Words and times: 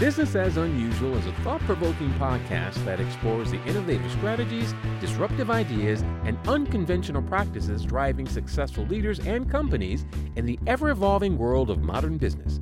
Business 0.00 0.34
as 0.34 0.56
Unusual 0.56 1.14
is 1.18 1.26
a 1.26 1.32
thought 1.44 1.60
provoking 1.60 2.10
podcast 2.12 2.82
that 2.86 3.00
explores 3.00 3.50
the 3.50 3.62
innovative 3.66 4.10
strategies, 4.12 4.72
disruptive 4.98 5.50
ideas, 5.50 6.00
and 6.24 6.38
unconventional 6.48 7.20
practices 7.20 7.84
driving 7.84 8.26
successful 8.26 8.86
leaders 8.86 9.18
and 9.20 9.50
companies 9.50 10.06
in 10.36 10.46
the 10.46 10.58
ever 10.66 10.88
evolving 10.88 11.36
world 11.36 11.68
of 11.68 11.82
modern 11.82 12.16
business. 12.16 12.60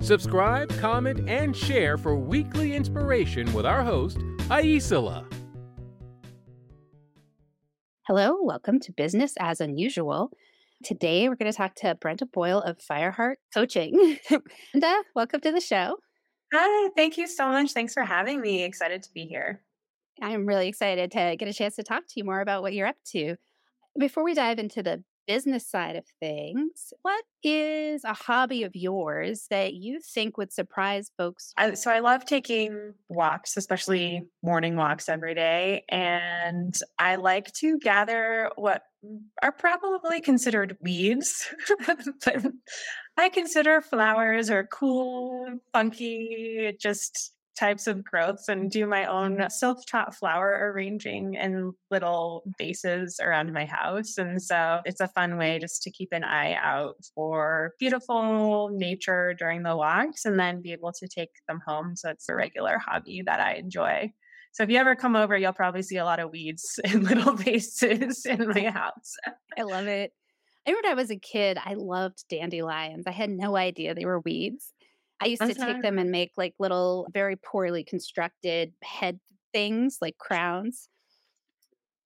Subscribe, 0.00 0.70
comment, 0.78 1.28
and 1.28 1.54
share 1.54 1.98
for 1.98 2.16
weekly 2.16 2.74
inspiration 2.74 3.52
with 3.52 3.66
our 3.66 3.82
host, 3.82 4.16
Aisala. 4.48 5.29
Hello, 8.12 8.38
welcome 8.42 8.80
to 8.80 8.92
Business 8.92 9.34
as 9.38 9.60
Unusual. 9.60 10.32
Today 10.82 11.28
we're 11.28 11.36
going 11.36 11.48
to 11.48 11.56
talk 11.56 11.76
to 11.76 11.94
Brenda 11.94 12.26
Boyle 12.26 12.58
of 12.58 12.76
Fireheart 12.78 13.36
Coaching. 13.54 14.18
Brenda, 14.72 15.04
welcome 15.14 15.40
to 15.42 15.52
the 15.52 15.60
show. 15.60 15.96
Hi, 16.52 16.90
thank 16.96 17.16
you 17.16 17.28
so 17.28 17.46
much. 17.50 17.70
Thanks 17.70 17.94
for 17.94 18.02
having 18.02 18.40
me. 18.40 18.64
Excited 18.64 19.04
to 19.04 19.12
be 19.12 19.26
here. 19.26 19.62
I'm 20.20 20.44
really 20.44 20.66
excited 20.66 21.12
to 21.12 21.36
get 21.38 21.46
a 21.46 21.52
chance 21.52 21.76
to 21.76 21.84
talk 21.84 22.02
to 22.08 22.14
you 22.16 22.24
more 22.24 22.40
about 22.40 22.62
what 22.62 22.74
you're 22.74 22.88
up 22.88 22.96
to. 23.12 23.36
Before 23.96 24.24
we 24.24 24.34
dive 24.34 24.58
into 24.58 24.82
the 24.82 25.04
business 25.30 25.64
side 25.64 25.94
of 25.94 26.04
things, 26.18 26.92
what 27.02 27.24
is 27.44 28.02
a 28.02 28.12
hobby 28.12 28.64
of 28.64 28.74
yours 28.74 29.46
that 29.48 29.74
you 29.74 30.00
think 30.00 30.36
would 30.36 30.52
surprise 30.52 31.12
folks? 31.16 31.52
I, 31.56 31.74
so 31.74 31.92
I 31.92 32.00
love 32.00 32.24
taking 32.24 32.94
walks, 33.08 33.56
especially 33.56 34.24
morning 34.42 34.74
walks 34.74 35.08
every 35.08 35.36
day. 35.36 35.84
And 35.88 36.76
I 36.98 37.14
like 37.14 37.52
to 37.58 37.78
gather 37.78 38.50
what 38.56 38.82
are 39.40 39.52
probably 39.52 40.20
considered 40.20 40.76
weeds, 40.80 41.48
but 41.86 42.00
I 43.16 43.28
consider 43.28 43.80
flowers 43.82 44.50
are 44.50 44.66
cool, 44.66 45.46
funky, 45.72 46.76
just 46.80 47.34
types 47.60 47.86
of 47.86 48.02
growths 48.02 48.48
and 48.48 48.70
do 48.70 48.86
my 48.86 49.04
own 49.04 49.44
self 49.50 49.84
taught 49.86 50.14
flower 50.14 50.72
arranging 50.72 51.34
in 51.34 51.72
little 51.90 52.42
vases 52.58 53.20
around 53.22 53.52
my 53.52 53.66
house. 53.66 54.16
And 54.16 54.42
so 54.42 54.80
it's 54.86 55.00
a 55.00 55.08
fun 55.08 55.36
way 55.36 55.58
just 55.58 55.82
to 55.82 55.90
keep 55.90 56.08
an 56.12 56.24
eye 56.24 56.54
out 56.54 56.96
for 57.14 57.74
beautiful 57.78 58.70
nature 58.72 59.34
during 59.38 59.62
the 59.62 59.76
walks 59.76 60.24
and 60.24 60.40
then 60.40 60.62
be 60.62 60.72
able 60.72 60.92
to 60.92 61.06
take 61.06 61.30
them 61.46 61.60
home. 61.66 61.96
So 61.96 62.08
it's 62.08 62.28
a 62.28 62.34
regular 62.34 62.78
hobby 62.78 63.22
that 63.26 63.40
I 63.40 63.54
enjoy. 63.56 64.10
So 64.52 64.62
if 64.62 64.70
you 64.70 64.78
ever 64.78 64.96
come 64.96 65.14
over, 65.14 65.36
you'll 65.36 65.52
probably 65.52 65.82
see 65.82 65.98
a 65.98 66.04
lot 66.04 66.18
of 66.18 66.30
weeds 66.32 66.80
in 66.84 67.04
little 67.04 67.34
vases 67.34 68.24
in 68.26 68.48
my 68.48 68.70
house. 68.70 69.14
I 69.58 69.62
love 69.62 69.86
it. 69.86 70.12
I 70.66 70.70
remember 70.70 70.88
when 70.88 70.92
I 70.92 71.00
was 71.00 71.10
a 71.10 71.16
kid, 71.16 71.58
I 71.62 71.74
loved 71.74 72.24
dandelions. 72.28 73.06
I 73.06 73.12
had 73.12 73.30
no 73.30 73.56
idea 73.56 73.94
they 73.94 74.04
were 74.04 74.20
weeds. 74.20 74.72
I 75.20 75.26
used 75.26 75.42
to 75.42 75.54
take 75.54 75.62
uh-huh. 75.62 75.80
them 75.82 75.98
and 75.98 76.10
make 76.10 76.32
like 76.36 76.54
little, 76.58 77.06
very 77.12 77.36
poorly 77.36 77.84
constructed 77.84 78.72
head 78.82 79.20
things, 79.52 79.98
like 80.00 80.16
crowns. 80.18 80.88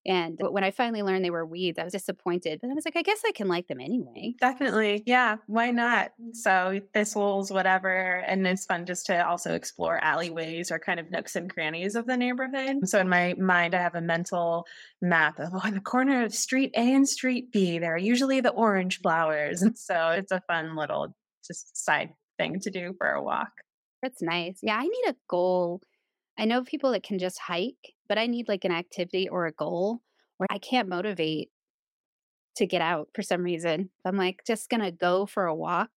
And 0.06 0.38
when 0.38 0.64
I 0.64 0.70
finally 0.70 1.02
learned 1.02 1.24
they 1.24 1.30
were 1.30 1.46
weeds, 1.46 1.78
I 1.78 1.84
was 1.84 1.94
disappointed. 1.94 2.58
But 2.60 2.70
I 2.70 2.74
was 2.74 2.84
like, 2.84 2.96
I 2.96 3.00
guess 3.00 3.22
I 3.26 3.32
can 3.32 3.48
like 3.48 3.68
them 3.68 3.80
anyway. 3.80 4.34
Definitely. 4.38 5.02
Yeah. 5.06 5.36
Why 5.46 5.70
not? 5.70 6.12
So, 6.32 6.80
thistles, 6.92 7.50
whatever. 7.50 8.22
And 8.26 8.46
it's 8.46 8.66
fun 8.66 8.84
just 8.84 9.06
to 9.06 9.26
also 9.26 9.54
explore 9.54 9.98
alleyways 10.04 10.70
or 10.70 10.78
kind 10.78 11.00
of 11.00 11.10
nooks 11.10 11.36
and 11.36 11.48
crannies 11.48 11.94
of 11.94 12.06
the 12.06 12.18
neighborhood. 12.18 12.86
So, 12.86 12.98
in 12.98 13.08
my 13.08 13.34
mind, 13.38 13.74
I 13.74 13.80
have 13.80 13.94
a 13.94 14.02
mental 14.02 14.66
map 15.00 15.38
of, 15.38 15.52
oh, 15.54 15.66
in 15.66 15.74
the 15.74 15.80
corner 15.80 16.22
of 16.22 16.34
street 16.34 16.72
A 16.76 16.94
and 16.94 17.08
street 17.08 17.50
B, 17.50 17.78
there 17.78 17.94
are 17.94 17.98
usually 17.98 18.40
the 18.40 18.50
orange 18.50 19.00
flowers. 19.00 19.62
And 19.62 19.78
so, 19.78 20.10
it's 20.10 20.32
a 20.32 20.42
fun 20.46 20.76
little 20.76 21.16
just 21.46 21.82
side 21.82 22.10
thing 22.38 22.60
to 22.60 22.70
do 22.70 22.94
for 22.98 23.08
a 23.08 23.22
walk. 23.22 23.50
That's 24.02 24.22
nice. 24.22 24.58
Yeah, 24.62 24.76
I 24.76 24.82
need 24.82 25.04
a 25.08 25.16
goal. 25.28 25.80
I 26.38 26.44
know 26.44 26.62
people 26.62 26.92
that 26.92 27.02
can 27.02 27.18
just 27.18 27.38
hike, 27.38 27.94
but 28.08 28.18
I 28.18 28.26
need 28.26 28.48
like 28.48 28.64
an 28.64 28.72
activity 28.72 29.28
or 29.28 29.46
a 29.46 29.52
goal 29.52 30.00
where 30.36 30.48
I 30.50 30.58
can't 30.58 30.88
motivate 30.88 31.50
to 32.56 32.66
get 32.66 32.80
out 32.80 33.08
for 33.14 33.22
some 33.22 33.42
reason. 33.42 33.90
I'm 34.04 34.16
like 34.16 34.42
just 34.46 34.68
going 34.68 34.82
to 34.82 34.90
go 34.90 35.26
for 35.26 35.46
a 35.46 35.54
walk. 35.54 35.90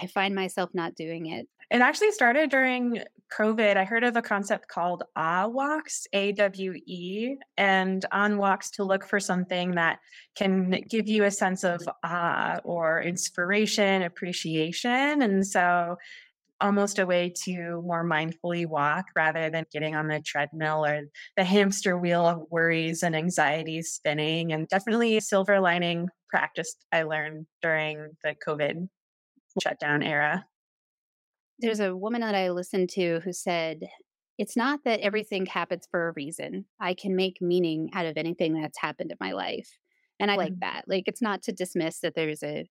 I 0.00 0.06
find 0.06 0.34
myself 0.34 0.70
not 0.74 0.94
doing 0.94 1.26
it. 1.26 1.46
It 1.74 1.80
actually 1.80 2.12
started 2.12 2.50
during 2.50 3.02
COVID. 3.36 3.76
I 3.76 3.82
heard 3.82 4.04
of 4.04 4.16
a 4.16 4.22
concept 4.22 4.68
called 4.68 5.02
walks, 5.16 6.06
A 6.12 6.30
W 6.30 6.72
E, 6.86 7.34
and 7.56 8.06
on 8.12 8.38
walks 8.38 8.70
to 8.72 8.84
look 8.84 9.04
for 9.04 9.18
something 9.18 9.72
that 9.72 9.98
can 10.36 10.70
give 10.88 11.08
you 11.08 11.24
a 11.24 11.32
sense 11.32 11.64
of 11.64 11.80
awe 12.04 12.60
or 12.62 13.02
inspiration, 13.02 14.02
appreciation. 14.02 15.20
And 15.20 15.44
so 15.44 15.96
almost 16.60 17.00
a 17.00 17.06
way 17.06 17.32
to 17.46 17.82
more 17.84 18.04
mindfully 18.04 18.68
walk 18.68 19.06
rather 19.16 19.50
than 19.50 19.66
getting 19.72 19.96
on 19.96 20.06
the 20.06 20.20
treadmill 20.24 20.86
or 20.86 21.06
the 21.36 21.42
hamster 21.42 21.98
wheel 21.98 22.24
of 22.24 22.46
worries 22.52 23.02
and 23.02 23.16
anxieties 23.16 23.90
spinning. 23.90 24.52
And 24.52 24.68
definitely 24.68 25.18
silver 25.18 25.58
lining 25.58 26.06
practice 26.30 26.76
I 26.92 27.02
learned 27.02 27.46
during 27.62 28.10
the 28.22 28.36
COVID 28.46 28.88
shutdown 29.60 30.04
era. 30.04 30.46
There's 31.58 31.80
a 31.80 31.96
woman 31.96 32.20
that 32.20 32.34
I 32.34 32.50
listened 32.50 32.90
to 32.90 33.20
who 33.24 33.32
said, 33.32 33.88
It's 34.38 34.56
not 34.56 34.80
that 34.84 35.00
everything 35.00 35.46
happens 35.46 35.86
for 35.90 36.08
a 36.08 36.12
reason. 36.12 36.66
I 36.80 36.94
can 36.94 37.16
make 37.16 37.40
meaning 37.40 37.90
out 37.92 38.06
of 38.06 38.16
anything 38.16 38.54
that's 38.54 38.78
happened 38.78 39.10
in 39.10 39.16
my 39.20 39.32
life. 39.32 39.78
And 40.20 40.30
I 40.30 40.34
mm-hmm. 40.34 40.40
like 40.40 40.60
that. 40.60 40.84
Like, 40.86 41.04
it's 41.06 41.22
not 41.22 41.42
to 41.44 41.52
dismiss 41.52 42.00
that 42.00 42.14
there's 42.14 42.42
a 42.42 42.66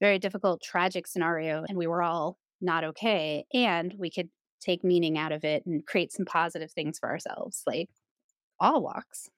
very 0.00 0.18
difficult, 0.18 0.62
tragic 0.62 1.06
scenario 1.06 1.64
and 1.68 1.78
we 1.78 1.86
were 1.86 2.02
all 2.02 2.38
not 2.60 2.84
okay. 2.84 3.44
And 3.52 3.94
we 3.98 4.10
could 4.10 4.28
take 4.60 4.84
meaning 4.84 5.18
out 5.18 5.32
of 5.32 5.44
it 5.44 5.64
and 5.66 5.84
create 5.86 6.12
some 6.12 6.24
positive 6.24 6.70
things 6.72 6.98
for 6.98 7.10
ourselves, 7.10 7.62
like 7.66 7.90
awe 8.60 8.78
walks. 8.78 9.28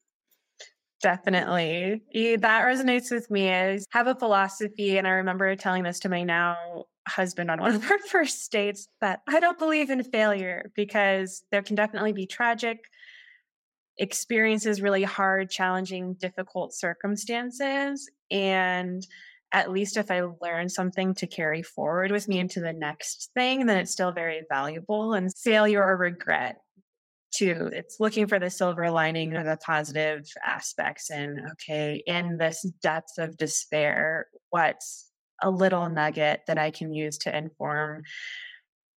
Definitely. 1.01 2.03
That 2.15 2.65
resonates 2.65 3.11
with 3.11 3.31
me. 3.31 3.53
I 3.53 3.79
have 3.91 4.07
a 4.07 4.15
philosophy, 4.15 4.97
and 4.97 5.07
I 5.07 5.11
remember 5.11 5.55
telling 5.57 5.83
this 5.83 6.01
to 6.01 6.09
my 6.09 6.23
now 6.23 6.85
husband 7.07 7.51
on 7.51 7.61
one 7.61 7.75
of 7.75 7.91
our 7.91 7.99
first 8.11 8.51
dates 8.51 8.89
that 9.01 9.23
I 9.29 9.41
don't 9.41 9.59
believe 9.59 9.91
in 9.91 10.03
failure 10.03 10.71
because 10.75 11.43
there 11.51 11.63
can 11.63 11.77
definitely 11.77 12.13
be 12.13 12.27
tragic 12.27 12.81
experiences, 13.99 14.83
really 14.83 15.05
hard, 15.05 15.51
challenging, 15.51 16.15
difficult 16.15 16.75
circumstances. 16.75 18.11
And 18.31 19.07
at 19.53 19.71
least 19.71 19.97
if 19.97 20.11
I 20.11 20.23
learn 20.43 20.69
something 20.69 21.15
to 21.15 21.27
carry 21.29 21.63
forward 21.63 22.11
with 22.11 22.27
me 22.27 22.41
into 22.41 22.61
the 22.61 22.73
next 22.73 23.31
thing, 23.35 23.67
then 23.67 23.79
it's 23.79 23.93
still 23.93 24.11
very 24.11 24.43
valuable. 24.51 25.15
And 25.15 25.33
failure 25.33 25.83
or 25.83 25.97
regret 25.97 26.57
too. 27.35 27.71
It's 27.73 27.99
looking 28.01 28.27
for 28.27 28.39
the 28.39 28.51
silver 28.51 28.91
lining 28.91 29.35
or 29.35 29.45
the 29.45 29.57
positive 29.57 30.27
aspects. 30.45 31.11
And 31.11 31.41
okay, 31.53 32.03
in 32.07 32.37
this 32.37 32.63
depth 32.83 33.19
of 33.19 33.37
despair, 33.37 34.27
what's 34.51 35.11
a 35.45 35.51
little 35.51 35.89
nugget 35.89 36.43
that 36.47 36.59
I 36.59 36.71
can 36.71 36.93
use 36.93 37.19
to 37.19 37.37
inform 37.37 38.03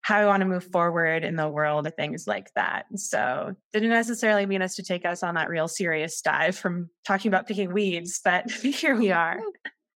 how 0.02 0.16
I 0.16 0.26
want 0.26 0.40
to 0.40 0.46
move 0.46 0.64
forward 0.64 1.22
in 1.22 1.36
the 1.36 1.48
world 1.48 1.86
of 1.86 1.94
things 1.94 2.26
like 2.26 2.50
that. 2.54 2.86
So 2.96 3.54
didn't 3.72 3.90
necessarily 3.90 4.46
mean 4.46 4.62
us 4.62 4.74
to 4.76 4.82
take 4.82 5.04
us 5.04 5.22
on 5.22 5.34
that 5.34 5.50
real 5.50 5.68
serious 5.68 6.20
dive 6.22 6.56
from 6.56 6.88
talking 7.06 7.28
about 7.28 7.46
picking 7.46 7.72
weeds, 7.72 8.20
but 8.24 8.50
here 8.62 8.96
we 8.96 9.12
oh, 9.12 9.16
are. 9.16 9.40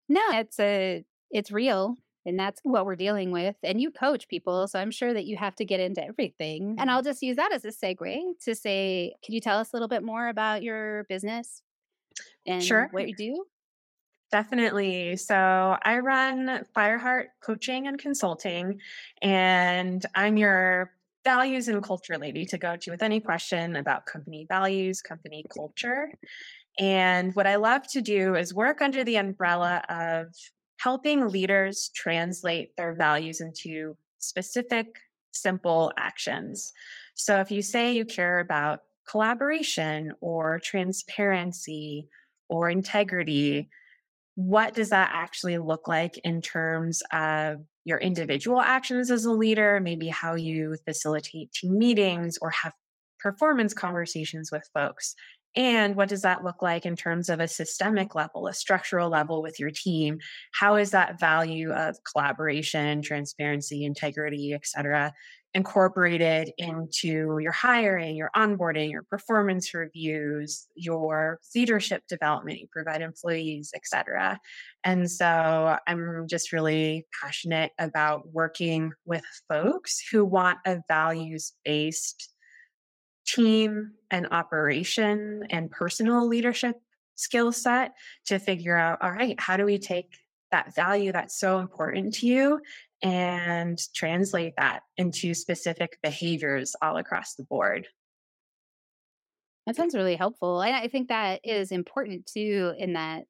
No, 0.08 0.22
it's 0.32 0.60
a 0.60 1.02
it's 1.30 1.50
real 1.50 1.96
and 2.24 2.38
that's 2.38 2.60
what 2.62 2.86
we're 2.86 2.96
dealing 2.96 3.30
with. 3.30 3.56
And 3.62 3.80
you 3.80 3.90
coach 3.90 4.28
people, 4.28 4.68
so 4.68 4.78
I'm 4.78 4.90
sure 4.90 5.12
that 5.12 5.24
you 5.24 5.36
have 5.36 5.56
to 5.56 5.64
get 5.64 5.80
into 5.80 6.04
everything. 6.04 6.76
And 6.78 6.90
I'll 6.90 7.02
just 7.02 7.22
use 7.22 7.36
that 7.36 7.52
as 7.52 7.64
a 7.64 7.68
segue 7.68 8.38
to 8.44 8.54
say, 8.54 9.14
could 9.24 9.34
you 9.34 9.40
tell 9.40 9.58
us 9.58 9.72
a 9.72 9.76
little 9.76 9.88
bit 9.88 10.02
more 10.02 10.28
about 10.28 10.62
your 10.62 11.04
business 11.08 11.62
and 12.46 12.62
sure. 12.62 12.88
what 12.92 13.08
you 13.08 13.14
do? 13.16 13.44
Definitely. 14.32 15.16
So 15.16 15.76
I 15.82 15.98
run 15.98 16.64
Fireheart 16.74 17.26
Coaching 17.44 17.86
and 17.86 17.98
Consulting, 17.98 18.80
and 19.20 20.04
I'm 20.14 20.38
your 20.38 20.90
values 21.22 21.68
and 21.68 21.82
culture 21.82 22.16
lady 22.16 22.46
to 22.46 22.56
go 22.56 22.76
to 22.76 22.90
with 22.90 23.02
any 23.02 23.20
question 23.20 23.76
about 23.76 24.06
company 24.06 24.46
values, 24.48 25.02
company 25.02 25.44
culture. 25.54 26.10
And 26.78 27.34
what 27.34 27.46
I 27.46 27.56
love 27.56 27.86
to 27.88 28.00
do 28.00 28.34
is 28.34 28.54
work 28.54 28.80
under 28.80 29.04
the 29.04 29.16
umbrella 29.16 29.82
of 29.90 30.34
helping 30.78 31.28
leaders 31.28 31.90
translate 31.94 32.74
their 32.78 32.94
values 32.94 33.42
into 33.42 33.98
specific, 34.18 34.96
simple 35.32 35.92
actions. 35.98 36.72
So 37.14 37.38
if 37.40 37.50
you 37.50 37.60
say 37.60 37.92
you 37.92 38.06
care 38.06 38.40
about 38.40 38.80
collaboration 39.06 40.14
or 40.22 40.58
transparency 40.58 42.08
or 42.48 42.70
integrity, 42.70 43.68
what 44.34 44.74
does 44.74 44.90
that 44.90 45.10
actually 45.12 45.58
look 45.58 45.88
like 45.88 46.18
in 46.24 46.40
terms 46.40 47.02
of 47.12 47.58
your 47.84 47.98
individual 47.98 48.60
actions 48.60 49.10
as 49.10 49.24
a 49.24 49.32
leader, 49.32 49.80
maybe 49.80 50.08
how 50.08 50.34
you 50.34 50.76
facilitate 50.86 51.52
team 51.52 51.78
meetings 51.78 52.38
or 52.40 52.50
have 52.50 52.72
performance 53.20 53.74
conversations 53.74 54.50
with 54.50 54.68
folks? 54.72 55.14
And 55.54 55.96
what 55.96 56.08
does 56.08 56.22
that 56.22 56.44
look 56.44 56.62
like 56.62 56.86
in 56.86 56.96
terms 56.96 57.28
of 57.28 57.38
a 57.38 57.48
systemic 57.48 58.14
level, 58.14 58.46
a 58.46 58.54
structural 58.54 59.10
level 59.10 59.42
with 59.42 59.60
your 59.60 59.70
team? 59.70 60.18
How 60.52 60.76
is 60.76 60.92
that 60.92 61.20
value 61.20 61.72
of 61.72 61.96
collaboration, 62.10 63.02
transparency, 63.02 63.84
integrity, 63.84 64.54
et 64.54 64.64
cetera, 64.64 65.12
incorporated 65.54 66.50
into 66.56 67.38
your 67.38 67.52
hiring, 67.52 68.16
your 68.16 68.30
onboarding, 68.34 68.90
your 68.90 69.02
performance 69.02 69.74
reviews, 69.74 70.66
your 70.74 71.38
leadership 71.54 72.02
development 72.08 72.58
you 72.58 72.66
provide 72.72 73.02
employees, 73.02 73.70
et 73.74 73.82
cetera. 73.84 74.40
And 74.84 75.10
so 75.10 75.76
I'm 75.86 76.26
just 76.28 76.52
really 76.52 77.06
passionate 77.22 77.72
about 77.78 78.32
working 78.32 78.92
with 79.04 79.24
folks 79.48 80.02
who 80.10 80.24
want 80.24 80.58
a 80.66 80.80
values 80.88 81.52
based 81.64 82.30
team 83.26 83.92
and 84.10 84.26
operation 84.30 85.42
and 85.50 85.70
personal 85.70 86.26
leadership 86.26 86.76
skill 87.14 87.52
set 87.52 87.92
to 88.26 88.38
figure 88.38 88.76
out 88.76 88.98
all 89.02 89.12
right, 89.12 89.38
how 89.38 89.56
do 89.56 89.64
we 89.64 89.78
take 89.78 90.06
that 90.50 90.74
value 90.74 91.12
that's 91.12 91.38
so 91.38 91.58
important 91.58 92.14
to 92.14 92.26
you 92.26 92.60
and 93.02 93.78
translate 93.94 94.54
that 94.56 94.82
into 94.96 95.34
specific 95.34 95.98
behaviors 96.02 96.76
all 96.80 96.96
across 96.96 97.34
the 97.34 97.44
board. 97.44 97.88
That 99.66 99.76
sounds 99.76 99.94
really 99.94 100.16
helpful. 100.16 100.58
I, 100.58 100.82
I 100.82 100.88
think 100.88 101.08
that 101.08 101.40
is 101.44 101.72
important 101.72 102.26
too, 102.26 102.74
in 102.78 102.94
that 102.94 103.24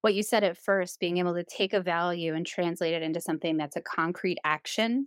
what 0.00 0.14
you 0.14 0.22
said 0.22 0.42
at 0.42 0.58
first, 0.58 0.98
being 0.98 1.18
able 1.18 1.34
to 1.34 1.44
take 1.44 1.72
a 1.72 1.80
value 1.80 2.34
and 2.34 2.44
translate 2.44 2.94
it 2.94 3.02
into 3.02 3.20
something 3.20 3.56
that's 3.56 3.76
a 3.76 3.80
concrete 3.80 4.38
action. 4.44 5.06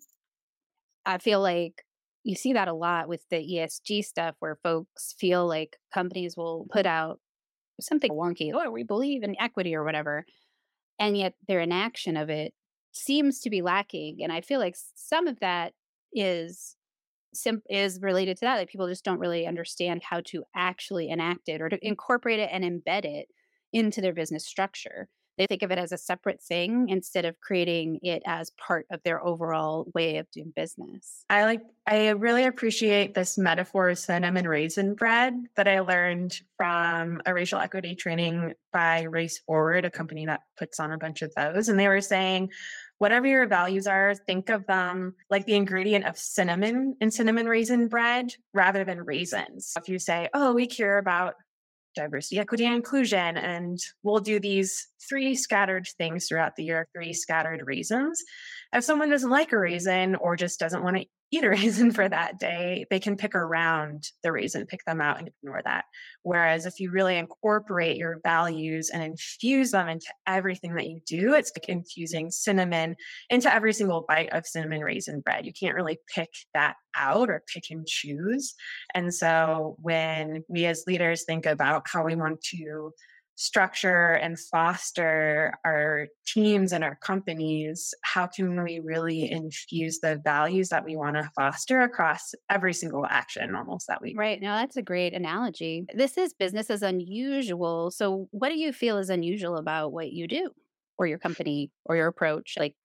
I 1.05 1.17
feel 1.17 1.41
like 1.41 1.83
you 2.23 2.35
see 2.35 2.53
that 2.53 2.69
a 2.69 2.73
lot 2.73 3.07
with 3.07 3.21
the 3.29 3.37
ESG 3.37 4.03
stuff 4.03 4.35
where 4.39 4.57
folks 4.63 5.13
feel 5.19 5.45
like 5.45 5.77
companies 5.93 6.35
will 6.35 6.65
put 6.71 6.85
out 6.85 7.19
something 7.81 8.11
wonky, 8.11 8.51
oh, 8.53 8.71
we 8.71 8.83
believe 8.83 9.23
in 9.23 9.39
equity 9.39 9.75
or 9.75 9.83
whatever. 9.83 10.25
And 10.97 11.17
yet 11.17 11.33
their 11.47 11.59
inaction 11.59 12.15
of 12.15 12.29
it 12.29 12.53
seems 12.95 13.39
to 13.41 13.49
be 13.49 13.61
lacking. 13.61 14.19
And 14.21 14.31
I 14.31 14.41
feel 14.41 14.59
like 14.59 14.75
some 14.95 15.27
of 15.27 15.39
that 15.39 15.73
is 16.13 16.75
sim- 17.33 17.63
is 17.69 17.99
related 18.01 18.37
to 18.37 18.45
that. 18.45 18.57
Like 18.57 18.69
people 18.69 18.87
just 18.87 19.05
don't 19.05 19.19
really 19.19 19.45
understand 19.45 20.01
how 20.03 20.21
to 20.27 20.43
actually 20.55 21.09
enact 21.09 21.49
it 21.49 21.61
or 21.61 21.69
to 21.69 21.77
incorporate 21.81 22.39
it 22.39 22.49
and 22.51 22.63
embed 22.63 23.05
it 23.05 23.27
into 23.73 24.01
their 24.01 24.13
business 24.13 24.45
structure. 24.45 25.09
They 25.37 25.47
think 25.47 25.63
of 25.63 25.71
it 25.71 25.77
as 25.77 25.91
a 25.91 25.97
separate 25.97 26.41
thing 26.41 26.87
instead 26.87 27.25
of 27.25 27.39
creating 27.41 27.99
it 28.01 28.23
as 28.25 28.51
part 28.51 28.85
of 28.89 29.01
their 29.03 29.21
overall 29.25 29.85
way 29.93 30.17
of 30.17 30.31
doing 30.31 30.53
business. 30.55 31.25
I 31.29 31.43
like 31.43 31.61
I 31.85 32.09
really 32.09 32.45
appreciate 32.45 33.13
this 33.13 33.37
metaphor 33.37 33.89
of 33.89 33.99
cinnamon 33.99 34.47
raisin 34.47 34.95
bread 34.95 35.33
that 35.57 35.67
I 35.67 35.81
learned 35.81 36.39
from 36.55 37.21
a 37.25 37.33
racial 37.33 37.59
equity 37.59 37.95
training 37.95 38.53
by 38.71 39.03
Race 39.03 39.39
Forward, 39.39 39.83
a 39.83 39.91
company 39.91 40.25
that 40.25 40.41
puts 40.57 40.79
on 40.79 40.93
a 40.93 40.97
bunch 40.97 41.21
of 41.21 41.33
those. 41.35 41.67
And 41.67 41.77
they 41.77 41.89
were 41.89 42.01
saying, 42.01 42.49
whatever 42.97 43.27
your 43.27 43.45
values 43.47 43.87
are, 43.87 44.15
think 44.15 44.49
of 44.49 44.65
them 44.67 45.15
like 45.29 45.45
the 45.45 45.55
ingredient 45.55 46.05
of 46.05 46.17
cinnamon 46.17 46.95
in 47.01 47.11
cinnamon 47.11 47.47
raisin 47.47 47.87
bread 47.87 48.33
rather 48.53 48.83
than 48.83 49.05
raisins. 49.05 49.73
If 49.77 49.89
you 49.89 49.99
say, 49.99 50.29
oh, 50.33 50.53
we 50.53 50.67
care 50.67 50.97
about 50.97 51.35
diversity, 51.95 52.39
equity, 52.39 52.65
and 52.65 52.75
inclusion. 52.75 53.37
And 53.37 53.79
we'll 54.03 54.19
do 54.19 54.39
these 54.39 54.87
three 55.09 55.33
scattered 55.35 55.87
things 55.97 56.27
throughout 56.27 56.55
the 56.55 56.65
year, 56.65 56.87
three 56.93 57.13
scattered 57.13 57.63
raisins. 57.65 58.23
If 58.73 58.83
someone 58.83 59.09
doesn't 59.09 59.29
like 59.29 59.51
a 59.53 59.57
raisin 59.57 60.15
or 60.15 60.35
just 60.35 60.59
doesn't 60.59 60.83
want 60.83 60.97
to 60.97 61.05
eat 61.35 61.43
a 61.43 61.49
raisin 61.49 61.91
for 61.91 62.07
that 62.07 62.39
day, 62.39 62.85
they 62.89 62.99
can 62.99 63.17
pick 63.17 63.35
around 63.35 64.09
the 64.23 64.31
raisin, 64.31 64.65
pick 64.65 64.83
them 64.85 65.01
out 65.01 65.19
and 65.19 65.27
ignore 65.27 65.61
that. 65.63 65.85
Whereas 66.23 66.65
if 66.65 66.79
you 66.79 66.91
really 66.91 67.17
incorporate 67.17 67.97
your 67.97 68.19
values 68.23 68.89
and 68.89 69.03
infuse 69.03 69.71
them 69.71 69.87
into 69.87 70.07
everything 70.27 70.75
that 70.75 70.87
you 70.87 70.99
do, 71.05 71.33
it's 71.33 71.51
like 71.55 71.69
infusing 71.69 72.31
cinnamon 72.31 72.95
into 73.29 73.53
every 73.53 73.73
single 73.73 74.05
bite 74.07 74.29
of 74.31 74.45
cinnamon 74.45 74.81
raisin 74.81 75.21
bread. 75.21 75.45
You 75.45 75.53
can't 75.53 75.75
really 75.75 75.99
pick 76.13 76.29
that 76.53 76.75
out 76.95 77.29
or 77.29 77.43
pick 77.53 77.65
and 77.69 77.85
choose. 77.85 78.55
And 78.93 79.13
so 79.13 79.75
when 79.81 80.43
we 80.47 80.65
as 80.65 80.83
leaders 80.87 81.23
think 81.25 81.45
about 81.45 81.87
how 81.91 82.03
we 82.05 82.15
want 82.15 82.41
to 82.41 82.91
structure 83.35 84.13
and 84.13 84.39
foster 84.39 85.53
our 85.65 86.07
teams 86.25 86.71
and 86.71 86.83
our 86.83 86.95
companies, 86.95 87.93
how 88.03 88.27
can 88.27 88.63
we 88.63 88.79
really 88.79 89.29
infuse 89.29 89.99
the 89.99 90.19
values 90.23 90.69
that 90.69 90.85
we 90.85 90.95
want 90.95 91.15
to 91.17 91.29
foster 91.35 91.81
across 91.81 92.33
every 92.49 92.73
single 92.73 93.05
action 93.05 93.55
almost 93.55 93.87
that 93.87 94.01
we 94.01 94.13
Right. 94.15 94.41
Now 94.41 94.57
that's 94.57 94.77
a 94.77 94.81
great 94.81 95.13
analogy. 95.13 95.85
This 95.93 96.17
is 96.17 96.33
business 96.33 96.69
as 96.69 96.81
unusual. 96.81 97.91
So 97.91 98.27
what 98.31 98.49
do 98.49 98.57
you 98.57 98.71
feel 98.71 98.97
is 98.97 99.09
unusual 99.09 99.57
about 99.57 99.91
what 99.91 100.11
you 100.11 100.27
do 100.27 100.49
or 100.97 101.07
your 101.07 101.19
company 101.19 101.71
or 101.83 101.95
your 101.95 102.07
approach? 102.07 102.55
Like 102.57 102.75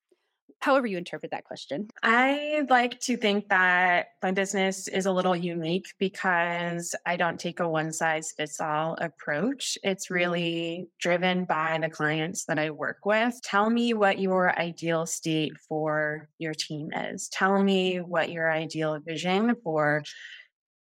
however 0.61 0.87
you 0.87 0.99
interpret 0.99 1.33
that 1.33 1.45
question. 1.45 1.89
I 2.03 2.65
like 2.69 3.01
to 3.01 3.17
think 3.17 3.49
that 3.49 4.09
my 4.23 4.33
business 4.33 4.89
is 4.89 5.07
a 5.07 5.13
little 5.13 5.35
unique 5.35 5.87
because 5.99 6.95
I 7.07 7.17
don't 7.17 7.41
take 7.41 7.61
a 7.61 7.69
one 7.69 7.93
size 7.93 8.33
fits 8.37 8.61
all 8.61 8.97
approach. 9.01 9.79
It's 9.83 10.07
mm-hmm. 10.07 10.15
really 10.15 10.89
driven 11.01 11.45
by 11.45 11.79
the 11.81 11.89
clients 11.89 12.45
that 12.45 12.59
I 12.59 12.71
work 12.71 13.05
with. 13.05 13.41
Tell 13.43 13.71
me 13.71 13.95
what 13.95 14.19
your 14.19 14.59
ideal 14.59 15.07
state 15.07 15.53
for 15.69 16.29
your 16.39 16.55
team 16.55 16.91
is. 16.93 17.29
Tell 17.29 17.63
me 17.63 17.99
what 17.99 18.31
your 18.31 18.53
ideal 18.53 18.99
vision 19.05 19.57
for 19.65 20.03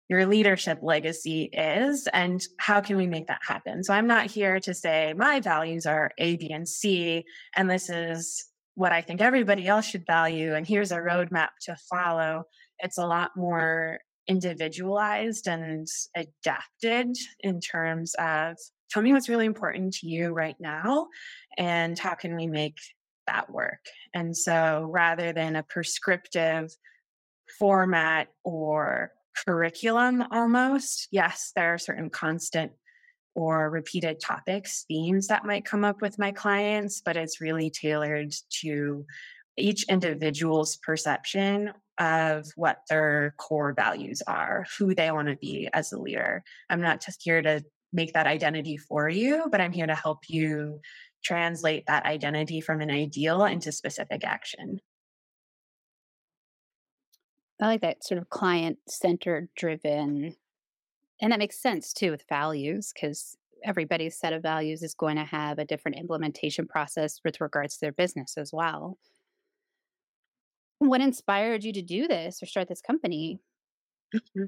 your 0.10 0.26
leadership 0.26 0.80
legacy 0.82 1.50
is 1.52 2.08
and 2.14 2.42
how 2.58 2.80
can 2.80 2.96
we 2.96 3.06
make 3.08 3.28
that 3.28 3.42
happen 3.46 3.84
so 3.84 3.94
i'm 3.94 4.08
not 4.08 4.28
here 4.28 4.58
to 4.58 4.74
say 4.74 5.14
my 5.18 5.42
values 5.42 5.86
are 5.86 6.12
a 6.18 6.38
b 6.38 6.50
and 6.50 6.66
c 6.68 7.26
and 7.58 7.70
this 7.70 7.90
is 7.90 8.46
what 8.78 8.92
I 8.92 9.02
think 9.02 9.22
everybody 9.22 9.68
else 9.68 9.88
should 9.88 10.06
value, 10.06 10.54
and 10.54 10.68
here's 10.68 10.92
a 10.92 10.98
roadmap 10.98 11.50
to 11.62 11.76
follow. 11.90 12.44
It's 12.78 13.00
a 13.00 13.08
lot 13.08 13.32
more 13.36 13.98
individualized 14.28 15.48
and 15.48 15.88
adapted 16.16 17.18
in 17.40 17.60
terms 17.60 18.14
of 18.20 18.56
tell 18.92 19.02
me 19.02 19.14
what's 19.14 19.30
really 19.30 19.48
important 19.48 19.96
to 19.96 20.08
you 20.08 20.30
right 20.30 20.56
now, 20.60 21.08
and 21.58 21.98
how 21.98 22.14
can 22.14 22.36
we 22.36 22.46
make 22.46 22.78
that 23.26 23.50
work. 23.52 23.84
And 24.14 24.38
so 24.38 24.88
rather 24.92 25.34
than 25.34 25.56
a 25.56 25.64
prescriptive 25.64 26.70
format 27.58 28.28
or 28.44 29.12
curriculum 29.44 30.24
almost, 30.30 31.08
yes, 31.10 31.52
there 31.56 31.74
are 31.74 31.80
certain 31.80 32.12
constant 32.12 32.74
or 33.38 33.70
repeated 33.70 34.20
topics, 34.20 34.84
themes 34.88 35.28
that 35.28 35.46
might 35.46 35.64
come 35.64 35.86
up 35.86 36.02
with 36.02 36.18
my 36.18 36.32
clients, 36.32 37.02
but 37.06 37.16
it's 37.16 37.40
really 37.40 37.70
tailored 37.70 38.34
to 38.50 39.06
each 39.56 39.88
individual's 39.90 40.78
perception 40.78 41.72
of 42.00 42.48
what 42.56 42.80
their 42.90 43.36
core 43.38 43.74
values 43.74 44.24
are, 44.26 44.66
who 44.80 44.96
they 44.96 45.12
want 45.12 45.28
to 45.28 45.36
be 45.36 45.70
as 45.72 45.92
a 45.92 46.00
leader. 46.00 46.44
I'm 46.68 46.82
not 46.82 47.00
just 47.00 47.22
here 47.24 47.44
to 47.44 47.64
make 47.94 48.14
that 48.14 48.26
identity 48.26 48.76
for 48.76 49.08
you, 49.08 49.46
but 49.52 49.62
I'm 49.62 49.72
here 49.72 49.88
to 49.88 49.96
help 49.96 50.24
you 50.28 50.80
translate 51.24 51.86
that 51.86 52.06
identity 52.06 52.60
from 52.60 52.82
an 52.82 52.90
ideal 52.90 53.46
into 53.46 53.72
specific 53.72 54.24
action. 54.26 54.82
I 57.62 57.68
like 57.68 57.82
that 57.82 58.04
sort 58.04 58.20
of 58.20 58.32
client 58.32 58.80
centered 58.88 59.50
driven 59.56 60.36
and 61.22 61.32
that 61.32 61.40
makes 61.40 61.62
sense 61.62 61.94
too 61.94 62.12
with 62.12 62.24
values 62.30 62.92
because 62.94 63.38
everybody's 63.64 64.18
set 64.18 64.34
of 64.34 64.42
values 64.42 64.84
is 64.84 64.94
going 64.94 65.16
to 65.18 65.26
have 65.26 65.60
a 65.60 65.66
different 65.66 65.98
implementation 65.98 66.68
process 66.68 67.20
with 67.26 67.42
regards 67.42 67.76
to 67.76 67.82
their 67.82 67.92
business 67.92 68.38
as 68.38 68.52
well. 68.54 68.98
What 70.80 71.02
inspired 71.02 71.64
you 71.64 71.74
to 71.74 71.82
do 71.82 72.08
this 72.08 72.42
or 72.42 72.46
start 72.46 72.68
this 72.68 72.82
company? 72.82 73.40
Mm-hmm. 74.16 74.46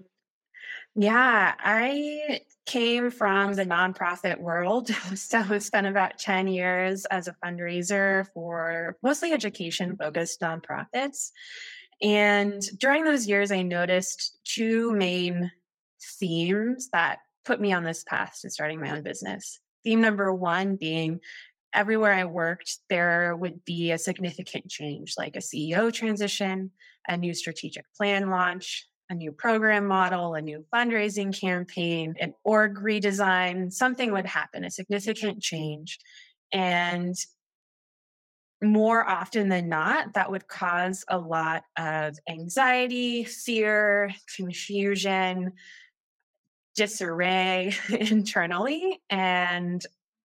Yeah, 0.95 1.53
I 1.57 2.41
came 2.65 3.09
from 3.09 3.53
the 3.53 3.65
nonprofit 3.65 4.39
world. 4.39 4.89
So 5.15 5.39
I 5.39 5.57
spent 5.59 5.87
about 5.87 6.17
10 6.17 6.47
years 6.47 7.05
as 7.05 7.27
a 7.27 7.35
fundraiser 7.43 8.27
for 8.33 8.97
mostly 9.01 9.31
education 9.31 9.95
focused 9.97 10.41
nonprofits. 10.41 11.31
And 12.01 12.61
during 12.77 13.03
those 13.03 13.27
years, 13.27 13.51
I 13.51 13.61
noticed 13.61 14.39
two 14.43 14.93
main 14.93 15.51
themes 16.19 16.89
that 16.93 17.19
put 17.45 17.59
me 17.59 17.73
on 17.73 17.83
this 17.83 18.03
path 18.03 18.37
to 18.41 18.49
starting 18.49 18.79
my 18.79 18.91
own 18.91 19.03
business. 19.03 19.59
Theme 19.83 20.01
number 20.01 20.33
one 20.33 20.75
being 20.75 21.19
everywhere 21.73 22.13
I 22.13 22.25
worked, 22.25 22.77
there 22.89 23.35
would 23.35 23.63
be 23.65 23.91
a 23.91 23.97
significant 23.97 24.69
change, 24.69 25.13
like 25.17 25.35
a 25.35 25.39
CEO 25.39 25.93
transition, 25.93 26.71
a 27.07 27.17
new 27.17 27.33
strategic 27.33 27.85
plan 27.95 28.29
launch, 28.29 28.87
a 29.09 29.15
new 29.15 29.31
program 29.31 29.87
model, 29.87 30.35
a 30.35 30.41
new 30.41 30.65
fundraising 30.73 31.37
campaign, 31.37 32.15
an 32.19 32.33
org 32.43 32.75
redesign, 32.75 33.71
something 33.71 34.11
would 34.11 34.25
happen, 34.25 34.63
a 34.63 34.71
significant 34.71 35.41
change. 35.41 35.99
And 36.51 37.15
more 38.61 39.07
often 39.07 39.49
than 39.49 39.69
not, 39.69 40.13
that 40.13 40.29
would 40.29 40.47
cause 40.47 41.05
a 41.07 41.17
lot 41.17 41.63
of 41.77 42.17
anxiety, 42.29 43.23
fear, 43.23 44.11
confusion, 44.35 45.53
disarray 46.75 47.73
internally. 47.89 49.01
And 49.09 49.85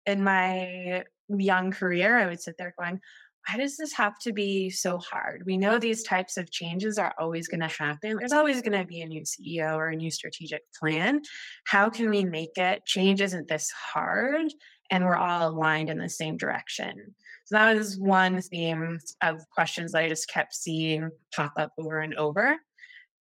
in 0.07 0.23
my 0.23 1.05
young 1.29 1.73
career, 1.73 2.19
I 2.19 2.27
would 2.27 2.41
sit 2.41 2.57
there 2.59 2.75
going, 2.79 3.01
why 3.49 3.59
does 3.59 3.77
this 3.77 3.93
have 3.93 4.19
to 4.21 4.33
be 4.33 4.71
so 4.71 4.99
hard? 4.99 5.45
We 5.47 5.57
know 5.57 5.79
these 5.79 6.03
types 6.03 6.37
of 6.37 6.51
changes 6.51 6.99
are 6.99 7.15
always 7.19 7.47
going 7.47 7.61
to 7.61 7.69
happen. 7.69 8.17
There's 8.19 8.33
always 8.33 8.61
going 8.61 8.79
to 8.79 8.85
be 8.85 9.03
a 9.03 9.07
new 9.07 9.23
CEO 9.23 9.77
or 9.77 9.89
a 9.89 9.97
new 9.97 10.11
strategic 10.11 10.63
plan. 10.79 11.21
How 11.67 11.89
can 11.89 12.11
we 12.11 12.25
make 12.25 12.57
it? 12.57 12.85
Change 12.87 13.21
isn't 13.21 13.49
this 13.49 13.71
hard, 13.71 14.47
and 14.91 15.05
we're 15.05 15.17
all 15.17 15.49
aligned 15.49 15.91
in 15.91 15.99
the 15.99 16.09
same 16.09 16.37
direction. 16.37 17.15
So 17.45 17.57
that 17.57 17.77
was 17.77 17.97
one 17.97 18.41
theme 18.41 18.99
of 19.23 19.41
questions 19.55 19.93
that 19.93 20.03
I 20.03 20.09
just 20.09 20.29
kept 20.29 20.53
seeing 20.53 21.11
pop 21.35 21.53
up 21.57 21.71
over 21.79 22.01
and 22.01 22.15
over. 22.17 22.57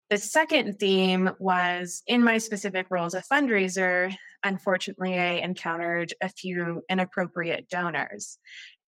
The 0.10 0.18
second 0.18 0.80
theme 0.80 1.32
was 1.40 2.04
in 2.06 2.24
my 2.24 2.38
specific 2.38 2.88
role 2.92 3.06
as 3.06 3.16
a 3.16 3.24
fundraiser, 3.24 4.14
unfortunately, 4.44 5.18
I 5.18 5.34
encountered 5.38 6.14
a 6.22 6.30
few 6.30 6.84
inappropriate 6.90 7.70
donors. 7.70 8.38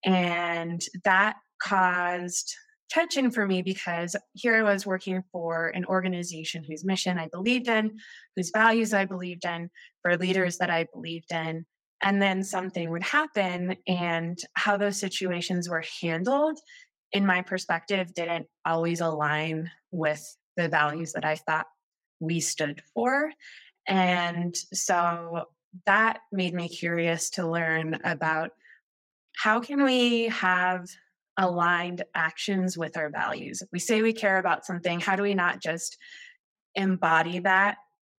And 0.06 0.80
that 1.04 1.38
caused 1.62 2.54
tension 2.90 3.32
for 3.32 3.48
me 3.48 3.64
because 3.64 4.16
here 4.34 4.56
I 4.56 4.62
was 4.62 4.86
working 4.86 5.24
for 5.32 5.70
an 5.70 5.86
organization 5.86 6.64
whose 6.64 6.86
mission 6.86 7.18
I 7.18 7.28
believed 7.28 7.68
in, 7.68 7.98
whose 8.36 8.52
values 8.54 8.94
I 8.94 9.06
believed 9.06 9.44
in, 9.46 9.70
for 10.04 10.18
leaders 10.18 10.60
that 10.60 10.70
I 10.70 10.86
believed 10.94 11.32
in. 11.32 11.66
And 12.02 12.22
then 12.22 12.44
something 12.44 12.92
would 12.92 13.04
happen, 13.04 13.76
and 13.88 14.38
how 14.54 14.78
those 14.78 15.00
situations 15.00 15.68
were 15.68 15.84
handled, 16.00 16.60
in 17.12 17.26
my 17.26 17.42
perspective, 17.42 18.14
didn't 18.14 18.46
always 18.66 19.02
align 19.02 19.72
with 19.92 20.24
the 20.58 20.68
values 20.68 21.14
that 21.14 21.24
I 21.24 21.36
thought 21.36 21.68
we 22.20 22.40
stood 22.42 22.82
for. 22.94 23.32
And 23.88 24.56
so 24.74 25.46
that 25.86 26.20
made 26.32 26.54
me 26.54 26.68
curious 26.68 27.30
to 27.32 27.48
learn 27.48 28.00
about 28.04 28.52
how 29.38 29.60
can 29.60 29.84
we 29.84 30.26
have 30.26 30.88
aligned 31.38 32.04
actions 32.16 32.78
with 32.78 32.98
our 32.98 33.10
values? 33.10 33.62
If 33.62 33.70
we 33.72 33.80
say 33.80 34.02
we 34.02 34.14
care 34.14 34.40
about 34.40 34.66
something, 34.66 35.00
how 35.00 35.16
do 35.16 35.24
we 35.24 35.36
not 35.36 35.62
just 35.62 35.98
embody 36.76 37.40
that 37.40 37.78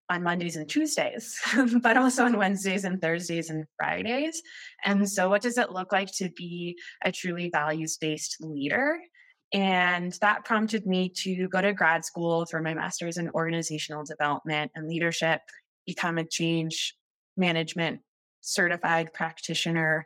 on 0.09 0.23
Mondays 0.23 0.57
and 0.57 0.69
Tuesdays, 0.69 1.39
but 1.83 1.97
also 1.97 2.25
on 2.25 2.39
Wednesdays 2.39 2.85
and 2.85 3.03
Thursdays 3.03 3.51
and 3.51 3.65
Fridays? 3.77 4.41
And 4.85 5.09
so, 5.09 5.29
what 5.29 5.43
does 5.43 5.59
it 5.59 5.73
look 5.73 5.93
like 5.93 6.11
to 6.17 6.31
be 6.31 6.79
a 7.05 7.11
truly 7.11 7.51
values 7.51 7.99
based 8.01 8.37
leader? 8.41 9.01
And 9.53 10.13
that 10.21 10.45
prompted 10.45 10.87
me 10.87 11.11
to 11.23 11.49
go 11.49 11.61
to 11.61 11.73
grad 11.73 12.05
school 12.05 12.45
for 12.47 12.61
my 12.61 12.75
master's 12.75 13.17
in 13.17 13.31
organizational 13.31 14.05
development 14.05 14.73
and 14.75 14.89
leadership, 14.89 15.41
become 15.87 16.19
a 16.19 16.25
change 16.25 16.95
management 17.37 18.01
certified 18.41 19.13
practitioner 19.13 20.05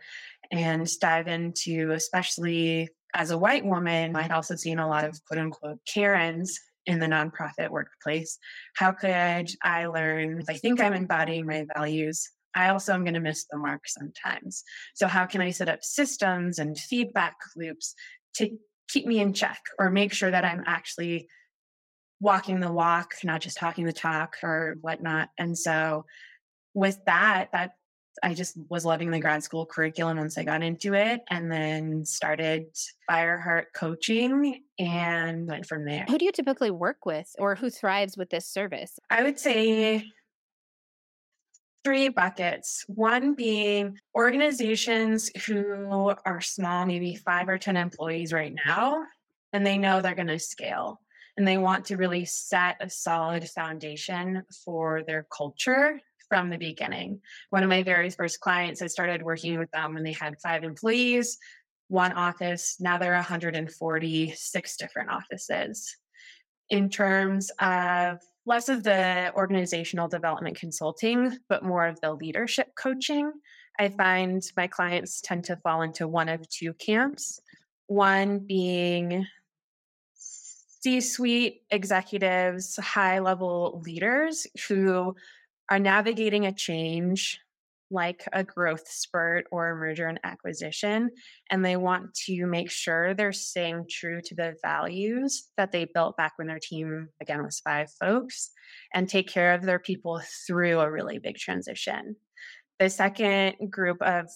and 0.50 0.88
dive 1.00 1.28
into, 1.28 1.90
especially 1.92 2.88
as 3.14 3.30
a 3.30 3.38
white 3.38 3.64
woman, 3.64 4.16
I'd 4.16 4.30
also 4.30 4.56
seen 4.56 4.78
a 4.78 4.88
lot 4.88 5.04
of 5.04 5.18
quote 5.26 5.40
unquote 5.40 5.78
Karens 5.86 6.58
in 6.86 6.98
the 6.98 7.06
nonprofit 7.06 7.70
workplace. 7.70 8.38
How 8.76 8.92
could 8.92 9.50
I 9.62 9.86
learn? 9.86 10.42
I 10.48 10.54
think 10.54 10.80
I'm 10.80 10.94
embodying 10.94 11.46
my 11.46 11.66
values, 11.76 12.28
I 12.54 12.68
also 12.68 12.92
am 12.92 13.04
going 13.04 13.14
to 13.14 13.20
miss 13.20 13.46
the 13.50 13.58
mark 13.58 13.82
sometimes. 13.86 14.62
So, 14.94 15.06
how 15.06 15.26
can 15.26 15.40
I 15.40 15.50
set 15.50 15.68
up 15.68 15.82
systems 15.82 16.58
and 16.58 16.78
feedback 16.78 17.36
loops 17.56 17.94
to 18.36 18.50
keep 18.88 19.06
me 19.06 19.20
in 19.20 19.32
check 19.32 19.60
or 19.78 19.90
make 19.90 20.12
sure 20.12 20.30
that 20.30 20.44
I'm 20.44 20.64
actually 20.66 21.28
walking 22.20 22.60
the 22.60 22.72
walk, 22.72 23.14
not 23.24 23.40
just 23.40 23.56
talking 23.56 23.84
the 23.84 23.92
talk 23.92 24.36
or 24.42 24.76
whatnot? 24.80 25.30
And 25.38 25.56
so, 25.56 26.04
with 26.74 26.98
that, 27.04 27.48
that 27.52 27.72
I 28.22 28.34
just 28.34 28.56
was 28.68 28.84
loving 28.84 29.10
the 29.10 29.20
grad 29.20 29.42
school 29.42 29.66
curriculum 29.66 30.18
once 30.18 30.36
I 30.36 30.44
got 30.44 30.62
into 30.62 30.94
it 30.94 31.22
and 31.30 31.50
then 31.50 32.04
started 32.04 32.66
Fireheart 33.10 33.66
coaching 33.74 34.62
and 34.78 35.46
went 35.46 35.66
from 35.66 35.84
there. 35.84 36.04
Who 36.08 36.18
do 36.18 36.24
you 36.24 36.32
typically 36.32 36.70
work 36.70 37.06
with 37.06 37.34
or 37.38 37.54
who 37.54 37.70
thrives 37.70 38.16
with 38.16 38.30
this 38.30 38.46
service? 38.46 38.98
I 39.10 39.22
would 39.22 39.38
say 39.38 40.04
three 41.84 42.08
buckets. 42.08 42.84
One 42.86 43.34
being 43.34 43.98
organizations 44.14 45.30
who 45.46 46.14
are 46.24 46.40
small, 46.40 46.86
maybe 46.86 47.16
five 47.16 47.48
or 47.48 47.58
10 47.58 47.76
employees 47.76 48.32
right 48.32 48.54
now, 48.66 49.04
and 49.52 49.66
they 49.66 49.78
know 49.78 50.00
they're 50.00 50.14
going 50.14 50.28
to 50.28 50.38
scale 50.38 51.00
and 51.36 51.46
they 51.46 51.58
want 51.58 51.86
to 51.86 51.96
really 51.96 52.24
set 52.24 52.76
a 52.80 52.90
solid 52.90 53.48
foundation 53.48 54.42
for 54.64 55.02
their 55.06 55.26
culture 55.34 56.00
from 56.28 56.50
the 56.50 56.58
beginning. 56.58 57.20
One 57.50 57.62
of 57.62 57.68
my 57.68 57.82
very 57.82 58.10
first 58.10 58.40
clients, 58.40 58.82
I 58.82 58.86
started 58.86 59.22
working 59.22 59.58
with 59.58 59.70
them 59.70 59.94
when 59.94 60.02
they 60.02 60.12
had 60.12 60.40
five 60.40 60.64
employees, 60.64 61.38
one 61.88 62.12
office. 62.12 62.76
Now 62.80 62.98
they're 62.98 63.14
146 63.14 64.76
different 64.76 65.10
offices. 65.10 65.96
In 66.70 66.88
terms 66.88 67.50
of 67.58 68.18
less 68.44 68.68
of 68.68 68.82
the 68.82 69.32
organizational 69.34 70.08
development 70.08 70.56
consulting, 70.56 71.38
but 71.48 71.64
more 71.64 71.86
of 71.86 72.00
the 72.00 72.12
leadership 72.12 72.74
coaching, 72.74 73.32
I 73.78 73.88
find 73.88 74.42
my 74.56 74.66
clients 74.66 75.20
tend 75.20 75.44
to 75.44 75.56
fall 75.56 75.82
into 75.82 76.08
one 76.08 76.28
of 76.28 76.48
two 76.48 76.74
camps. 76.74 77.40
One 77.86 78.40
being 78.40 79.26
C 80.14 81.00
suite 81.00 81.62
executives, 81.70 82.76
high 82.76 83.20
level 83.20 83.80
leaders 83.84 84.46
who 84.66 85.14
are 85.70 85.78
navigating 85.78 86.46
a 86.46 86.52
change 86.52 87.40
like 87.92 88.24
a 88.32 88.42
growth 88.42 88.88
spurt 88.88 89.46
or 89.52 89.68
a 89.68 89.76
merger 89.76 90.08
and 90.08 90.18
acquisition, 90.24 91.10
and 91.50 91.64
they 91.64 91.76
want 91.76 92.14
to 92.26 92.46
make 92.46 92.70
sure 92.70 93.14
they're 93.14 93.32
staying 93.32 93.84
true 93.88 94.20
to 94.24 94.34
the 94.34 94.54
values 94.62 95.50
that 95.56 95.70
they 95.70 95.84
built 95.84 96.16
back 96.16 96.32
when 96.36 96.48
their 96.48 96.58
team, 96.60 97.08
again, 97.20 97.42
was 97.44 97.60
five 97.60 97.88
folks, 98.00 98.50
and 98.94 99.08
take 99.08 99.28
care 99.28 99.54
of 99.54 99.62
their 99.62 99.78
people 99.78 100.20
through 100.46 100.80
a 100.80 100.90
really 100.90 101.18
big 101.18 101.36
transition. 101.36 102.16
The 102.78 102.90
second 102.90 103.70
group 103.70 104.02
of 104.02 104.26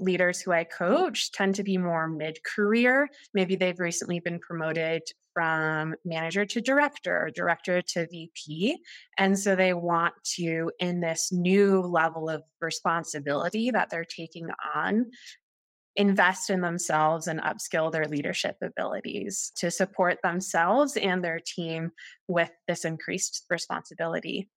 leaders 0.00 0.40
who 0.40 0.52
I 0.52 0.64
coach 0.64 1.32
tend 1.32 1.54
to 1.56 1.62
be 1.62 1.78
more 1.78 2.08
mid 2.08 2.38
career. 2.44 3.08
Maybe 3.34 3.56
they've 3.56 3.78
recently 3.78 4.20
been 4.20 4.38
promoted 4.38 5.02
from 5.32 5.94
manager 6.04 6.44
to 6.44 6.60
director 6.60 7.16
or 7.16 7.30
director 7.30 7.80
to 7.80 8.06
VP. 8.08 8.78
And 9.16 9.38
so 9.38 9.54
they 9.54 9.74
want 9.74 10.14
to, 10.36 10.72
in 10.80 11.00
this 11.00 11.30
new 11.30 11.80
level 11.80 12.28
of 12.28 12.42
responsibility 12.60 13.70
that 13.70 13.90
they're 13.90 14.04
taking 14.04 14.48
on, 14.74 15.06
invest 15.96 16.50
in 16.50 16.60
themselves 16.60 17.26
and 17.26 17.40
upskill 17.40 17.92
their 17.92 18.06
leadership 18.06 18.56
abilities 18.62 19.52
to 19.56 19.70
support 19.70 20.18
themselves 20.22 20.96
and 20.96 21.22
their 21.22 21.40
team 21.44 21.90
with 22.28 22.50
this 22.68 22.84
increased 22.84 23.44
responsibility. 23.50 24.48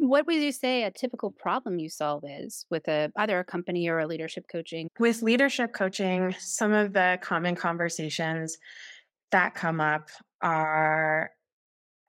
What 0.00 0.26
would 0.26 0.36
you 0.36 0.50
say 0.50 0.84
a 0.84 0.90
typical 0.90 1.30
problem 1.30 1.78
you 1.78 1.90
solve 1.90 2.24
is 2.26 2.64
with 2.70 2.88
a 2.88 3.12
either 3.16 3.38
a 3.38 3.44
company 3.44 3.86
or 3.86 3.98
a 3.98 4.06
leadership 4.06 4.46
coaching? 4.50 4.88
With 4.98 5.20
leadership 5.20 5.74
coaching, 5.74 6.34
some 6.38 6.72
of 6.72 6.94
the 6.94 7.18
common 7.20 7.54
conversations 7.54 8.56
that 9.30 9.54
come 9.54 9.78
up 9.78 10.08
are 10.40 11.32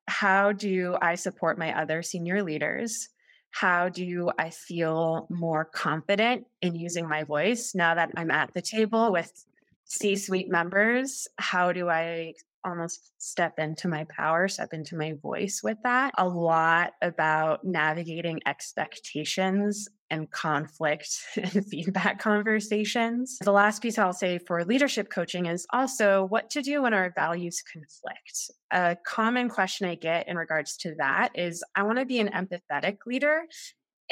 how 0.07 0.53
do 0.53 0.95
I 1.01 1.15
support 1.15 1.59
my 1.59 1.77
other 1.77 2.01
senior 2.01 2.43
leaders? 2.43 3.09
How 3.51 3.89
do 3.89 4.31
I 4.39 4.51
feel 4.51 5.27
more 5.29 5.65
confident 5.65 6.47
in 6.61 6.75
using 6.75 7.09
my 7.09 7.25
voice 7.25 7.75
now 7.75 7.93
that 7.95 8.11
I'm 8.15 8.31
at 8.31 8.53
the 8.53 8.61
table 8.61 9.11
with 9.11 9.45
C 9.83 10.15
suite 10.15 10.49
members? 10.49 11.27
How 11.37 11.73
do 11.73 11.89
I 11.89 12.35
almost 12.65 13.11
step 13.17 13.57
into 13.57 13.87
my 13.87 14.05
power, 14.05 14.47
step 14.47 14.73
into 14.73 14.95
my 14.95 15.13
voice 15.21 15.61
with 15.63 15.77
that. 15.83 16.13
A 16.17 16.27
lot 16.27 16.93
about 17.01 17.63
navigating 17.63 18.39
expectations 18.45 19.87
and 20.09 20.29
conflict 20.29 21.09
and 21.37 21.65
feedback 21.65 22.19
conversations. 22.19 23.37
The 23.41 23.51
last 23.51 23.81
piece 23.81 23.97
I'll 23.97 24.13
say 24.13 24.37
for 24.39 24.63
leadership 24.63 25.09
coaching 25.09 25.45
is 25.45 25.65
also 25.71 26.25
what 26.25 26.49
to 26.51 26.61
do 26.61 26.83
when 26.83 26.93
our 26.93 27.11
values 27.15 27.63
conflict. 27.71 28.51
A 28.71 28.97
common 29.05 29.49
question 29.49 29.87
I 29.87 29.95
get 29.95 30.27
in 30.27 30.35
regards 30.35 30.77
to 30.77 30.95
that 30.97 31.29
is 31.35 31.63
I 31.75 31.83
want 31.83 31.99
to 31.99 32.05
be 32.05 32.19
an 32.19 32.29
empathetic 32.29 32.97
leader 33.05 33.43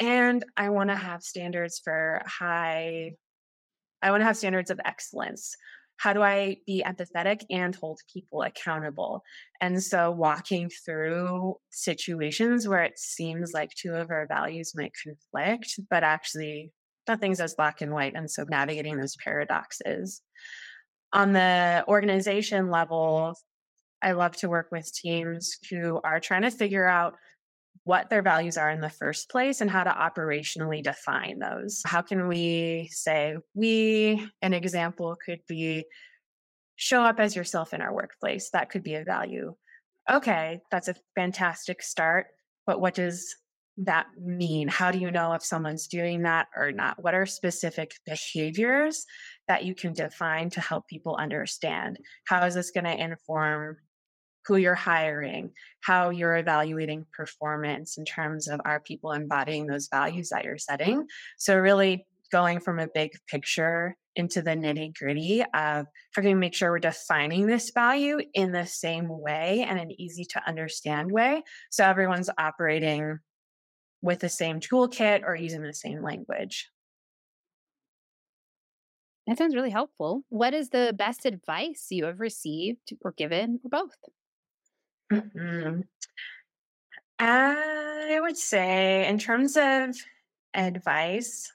and 0.00 0.44
I 0.56 0.70
want 0.70 0.90
to 0.90 0.96
have 0.96 1.22
standards 1.22 1.78
for 1.82 2.22
high 2.26 3.12
I 4.02 4.10
want 4.10 4.22
to 4.22 4.24
have 4.24 4.36
standards 4.38 4.70
of 4.70 4.80
excellence 4.84 5.54
how 6.00 6.14
do 6.14 6.22
I 6.22 6.56
be 6.66 6.82
empathetic 6.84 7.42
and 7.50 7.74
hold 7.74 8.00
people 8.10 8.40
accountable? 8.40 9.22
And 9.60 9.82
so, 9.82 10.10
walking 10.10 10.70
through 10.84 11.56
situations 11.70 12.66
where 12.66 12.82
it 12.82 12.98
seems 12.98 13.52
like 13.52 13.70
two 13.74 13.92
of 13.92 14.10
our 14.10 14.26
values 14.26 14.72
might 14.74 14.92
conflict, 15.04 15.78
but 15.90 16.02
actually 16.02 16.72
nothing's 17.06 17.38
as 17.38 17.54
black 17.54 17.82
and 17.82 17.92
white. 17.92 18.14
And 18.16 18.30
so, 18.30 18.46
navigating 18.48 18.96
those 18.96 19.16
paradoxes. 19.22 20.22
On 21.12 21.34
the 21.34 21.84
organization 21.86 22.70
level, 22.70 23.34
I 24.00 24.12
love 24.12 24.34
to 24.38 24.48
work 24.48 24.68
with 24.72 24.90
teams 24.94 25.58
who 25.70 26.00
are 26.02 26.18
trying 26.18 26.42
to 26.42 26.50
figure 26.50 26.88
out 26.88 27.14
what 27.90 28.08
their 28.08 28.22
values 28.22 28.56
are 28.56 28.70
in 28.70 28.80
the 28.80 28.88
first 28.88 29.28
place 29.28 29.60
and 29.60 29.68
how 29.68 29.82
to 29.82 29.90
operationally 29.90 30.80
define 30.80 31.40
those. 31.40 31.82
How 31.84 32.02
can 32.02 32.28
we 32.28 32.88
say, 32.92 33.34
we, 33.52 34.30
an 34.42 34.54
example 34.54 35.16
could 35.26 35.40
be 35.48 35.82
show 36.76 37.02
up 37.02 37.18
as 37.18 37.34
yourself 37.34 37.74
in 37.74 37.80
our 37.80 37.92
workplace? 37.92 38.50
That 38.52 38.70
could 38.70 38.84
be 38.84 38.94
a 38.94 39.02
value. 39.02 39.56
Okay, 40.08 40.60
that's 40.70 40.86
a 40.86 40.94
fantastic 41.16 41.82
start. 41.82 42.28
But 42.64 42.80
what 42.80 42.94
does 42.94 43.34
that 43.78 44.06
mean? 44.16 44.68
How 44.68 44.92
do 44.92 45.00
you 45.00 45.10
know 45.10 45.32
if 45.32 45.42
someone's 45.42 45.88
doing 45.88 46.22
that 46.22 46.46
or 46.56 46.70
not? 46.70 47.02
What 47.02 47.14
are 47.14 47.26
specific 47.26 47.94
behaviors 48.06 49.04
that 49.48 49.64
you 49.64 49.74
can 49.74 49.94
define 49.94 50.48
to 50.50 50.60
help 50.60 50.86
people 50.86 51.16
understand? 51.16 51.98
How 52.28 52.46
is 52.46 52.54
this 52.54 52.70
going 52.70 52.84
to 52.84 52.96
inform 52.96 53.78
who 54.46 54.56
you're 54.56 54.74
hiring, 54.74 55.52
how 55.82 56.10
you're 56.10 56.36
evaluating 56.36 57.06
performance 57.12 57.98
in 57.98 58.04
terms 58.04 58.48
of 58.48 58.60
are 58.64 58.80
people 58.80 59.12
embodying 59.12 59.66
those 59.66 59.88
values 59.90 60.30
that 60.30 60.44
you're 60.44 60.58
setting. 60.58 61.06
So, 61.38 61.56
really 61.56 62.06
going 62.32 62.60
from 62.60 62.78
a 62.78 62.88
big 62.92 63.10
picture 63.28 63.96
into 64.16 64.40
the 64.42 64.50
nitty 64.50 64.96
gritty 64.96 65.42
of 65.42 65.86
how 66.14 66.22
can 66.22 66.26
we 66.26 66.34
make 66.34 66.54
sure 66.54 66.70
we're 66.70 66.78
defining 66.78 67.46
this 67.46 67.70
value 67.70 68.20
in 68.34 68.52
the 68.52 68.66
same 68.66 69.08
way 69.08 69.66
and 69.68 69.78
an 69.78 69.90
easy 70.00 70.24
to 70.24 70.48
understand 70.48 71.10
way. 71.10 71.42
So, 71.70 71.84
everyone's 71.84 72.30
operating 72.38 73.18
with 74.02 74.20
the 74.20 74.28
same 74.28 74.60
toolkit 74.60 75.22
or 75.24 75.36
using 75.36 75.62
the 75.62 75.74
same 75.74 76.02
language. 76.02 76.70
That 79.26 79.38
sounds 79.38 79.54
really 79.54 79.70
helpful. 79.70 80.24
What 80.28 80.54
is 80.54 80.70
the 80.70 80.94
best 80.96 81.24
advice 81.24 81.86
you 81.90 82.06
have 82.06 82.18
received 82.18 82.94
or 83.02 83.12
given 83.12 83.60
or 83.62 83.68
both? 83.68 83.94
Mm-hmm. 85.12 85.80
I 87.18 88.18
would 88.20 88.36
say, 88.36 89.06
in 89.06 89.18
terms 89.18 89.56
of 89.56 89.96
advice, 90.54 91.52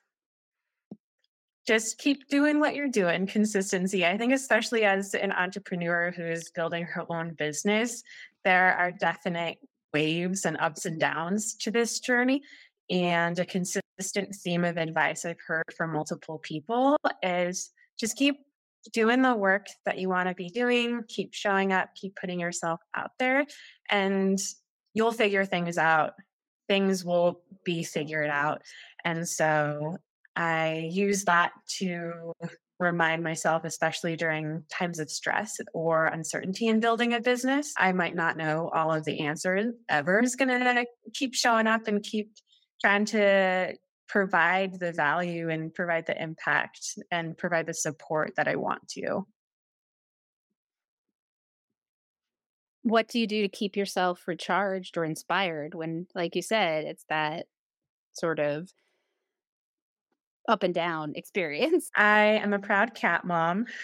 just 1.67 1.97
keep 1.97 2.27
doing 2.27 2.59
what 2.59 2.75
you're 2.75 2.87
doing, 2.87 3.25
consistency. 3.25 4.05
I 4.05 4.17
think, 4.17 4.33
especially 4.33 4.83
as 4.83 5.15
an 5.15 5.31
entrepreneur 5.31 6.11
who 6.15 6.23
is 6.23 6.51
building 6.51 6.85
her 6.85 7.05
own 7.09 7.33
business, 7.33 8.03
there 8.43 8.75
are 8.77 8.91
definite 8.91 9.57
waves 9.93 10.45
and 10.45 10.57
ups 10.59 10.85
and 10.85 10.99
downs 10.99 11.55
to 11.55 11.71
this 11.71 11.99
journey. 11.99 12.43
And 12.91 13.39
a 13.39 13.45
consistent 13.45 14.35
theme 14.35 14.63
of 14.63 14.77
advice 14.77 15.25
I've 15.25 15.41
heard 15.47 15.73
from 15.75 15.93
multiple 15.93 16.37
people 16.37 16.97
is 17.23 17.71
just 17.99 18.15
keep 18.17 18.37
doing 18.93 19.21
the 19.21 19.35
work 19.35 19.67
that 19.85 19.97
you 19.97 20.09
want 20.09 20.29
to 20.29 20.35
be 20.35 20.49
doing, 20.49 21.03
keep 21.07 21.33
showing 21.33 21.73
up, 21.73 21.89
keep 21.95 22.15
putting 22.15 22.39
yourself 22.39 22.79
out 22.95 23.11
there, 23.19 23.45
and 23.89 24.39
you'll 24.93 25.11
figure 25.11 25.45
things 25.45 25.77
out. 25.77 26.13
Things 26.67 27.05
will 27.05 27.41
be 27.63 27.83
figured 27.83 28.29
out. 28.29 28.61
And 29.03 29.27
so 29.27 29.97
I 30.35 30.89
use 30.91 31.25
that 31.25 31.51
to 31.77 32.33
remind 32.79 33.23
myself, 33.23 33.63
especially 33.63 34.15
during 34.15 34.63
times 34.69 34.99
of 34.99 35.09
stress 35.09 35.57
or 35.73 36.07
uncertainty 36.07 36.67
in 36.67 36.79
building 36.79 37.13
a 37.13 37.21
business. 37.21 37.73
I 37.77 37.93
might 37.93 38.15
not 38.15 38.37
know 38.37 38.69
all 38.73 38.91
of 38.91 39.05
the 39.05 39.21
answers 39.21 39.73
ever. 39.89 40.17
I'm 40.17 40.25
just 40.25 40.37
going 40.37 40.49
to 40.49 40.85
keep 41.13 41.33
showing 41.35 41.67
up 41.67 41.87
and 41.87 42.03
keep 42.03 42.31
trying 42.81 43.05
to 43.05 43.75
provide 44.07 44.79
the 44.79 44.91
value 44.91 45.49
and 45.49 45.73
provide 45.73 46.05
the 46.05 46.21
impact 46.21 46.97
and 47.11 47.37
provide 47.37 47.65
the 47.65 47.73
support 47.73 48.33
that 48.37 48.47
I 48.47 48.55
want 48.55 48.87
to. 48.89 49.25
What 52.83 53.07
do 53.07 53.19
you 53.19 53.25
do 53.25 53.41
to 53.41 53.47
keep 53.47 53.75
yourself 53.75 54.27
recharged 54.27 54.95
or 54.95 55.05
inspired 55.05 55.73
when, 55.73 56.05
like 56.13 56.35
you 56.35 56.43
said, 56.43 56.85
it's 56.85 57.03
that 57.09 57.47
sort 58.13 58.39
of 58.39 58.69
up 60.47 60.61
and 60.61 60.73
down 60.73 61.13
experience? 61.15 61.89
I 61.95 62.39
am 62.43 62.53
a 62.53 62.59
proud 62.59 62.93
cat 62.93 63.25
mom. 63.25 63.65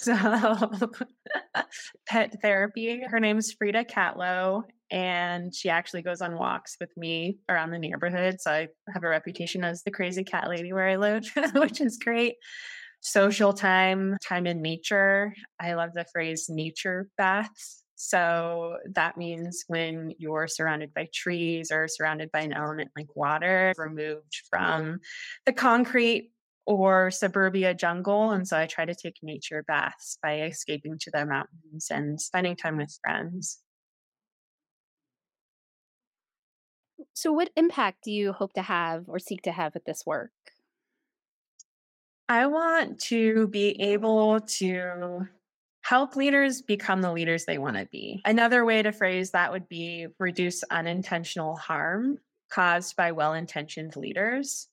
So, 0.00 0.14
pet 2.06 2.40
therapy. 2.40 3.02
Her 3.04 3.18
name's 3.18 3.52
Frida 3.52 3.84
Catlow, 3.84 4.62
and 4.90 5.54
she 5.54 5.68
actually 5.68 6.02
goes 6.02 6.20
on 6.20 6.38
walks 6.38 6.76
with 6.80 6.96
me 6.96 7.38
around 7.48 7.70
the 7.70 7.78
neighborhood. 7.78 8.40
So 8.40 8.50
I 8.50 8.68
have 8.92 9.04
a 9.04 9.08
reputation 9.08 9.64
as 9.64 9.82
the 9.82 9.90
crazy 9.90 10.24
cat 10.24 10.48
lady 10.48 10.72
where 10.72 10.88
I 10.88 10.96
live, 10.96 11.24
which 11.54 11.80
is 11.80 11.98
great. 11.98 12.36
Social 13.00 13.52
time, 13.52 14.16
time 14.26 14.46
in 14.46 14.60
nature. 14.60 15.32
I 15.60 15.74
love 15.74 15.90
the 15.94 16.06
phrase 16.12 16.46
nature 16.48 17.08
baths. 17.16 17.84
So 17.94 18.76
that 18.94 19.16
means 19.16 19.64
when 19.66 20.12
you're 20.18 20.46
surrounded 20.46 20.94
by 20.94 21.08
trees 21.12 21.70
or 21.72 21.88
surrounded 21.88 22.30
by 22.32 22.40
an 22.40 22.52
element 22.52 22.90
like 22.96 23.14
water, 23.16 23.72
removed 23.76 24.42
from 24.48 25.00
the 25.46 25.52
concrete 25.52 26.30
or 26.64 27.10
suburbia 27.10 27.74
jungle. 27.74 28.30
And 28.30 28.46
so 28.46 28.56
I 28.56 28.66
try 28.66 28.84
to 28.84 28.94
take 28.94 29.16
nature 29.22 29.64
baths 29.66 30.18
by 30.22 30.42
escaping 30.42 30.98
to 31.00 31.10
the 31.10 31.26
mountains 31.26 31.88
and 31.90 32.20
spending 32.20 32.56
time 32.56 32.76
with 32.76 32.96
friends. 33.02 33.58
So, 37.18 37.32
what 37.32 37.50
impact 37.56 38.04
do 38.04 38.12
you 38.12 38.32
hope 38.32 38.52
to 38.52 38.62
have 38.62 39.08
or 39.08 39.18
seek 39.18 39.42
to 39.42 39.50
have 39.50 39.74
with 39.74 39.84
this 39.84 40.06
work? 40.06 40.30
I 42.28 42.46
want 42.46 43.00
to 43.06 43.48
be 43.48 43.70
able 43.80 44.38
to 44.38 45.26
help 45.82 46.14
leaders 46.14 46.62
become 46.62 47.02
the 47.02 47.10
leaders 47.10 47.44
they 47.44 47.58
want 47.58 47.76
to 47.76 47.86
be. 47.86 48.22
Another 48.24 48.64
way 48.64 48.82
to 48.82 48.92
phrase 48.92 49.32
that 49.32 49.50
would 49.50 49.68
be 49.68 50.06
reduce 50.20 50.62
unintentional 50.70 51.56
harm 51.56 52.18
caused 52.52 52.94
by 52.94 53.10
well 53.10 53.34
intentioned 53.34 53.96
leaders. 53.96 54.68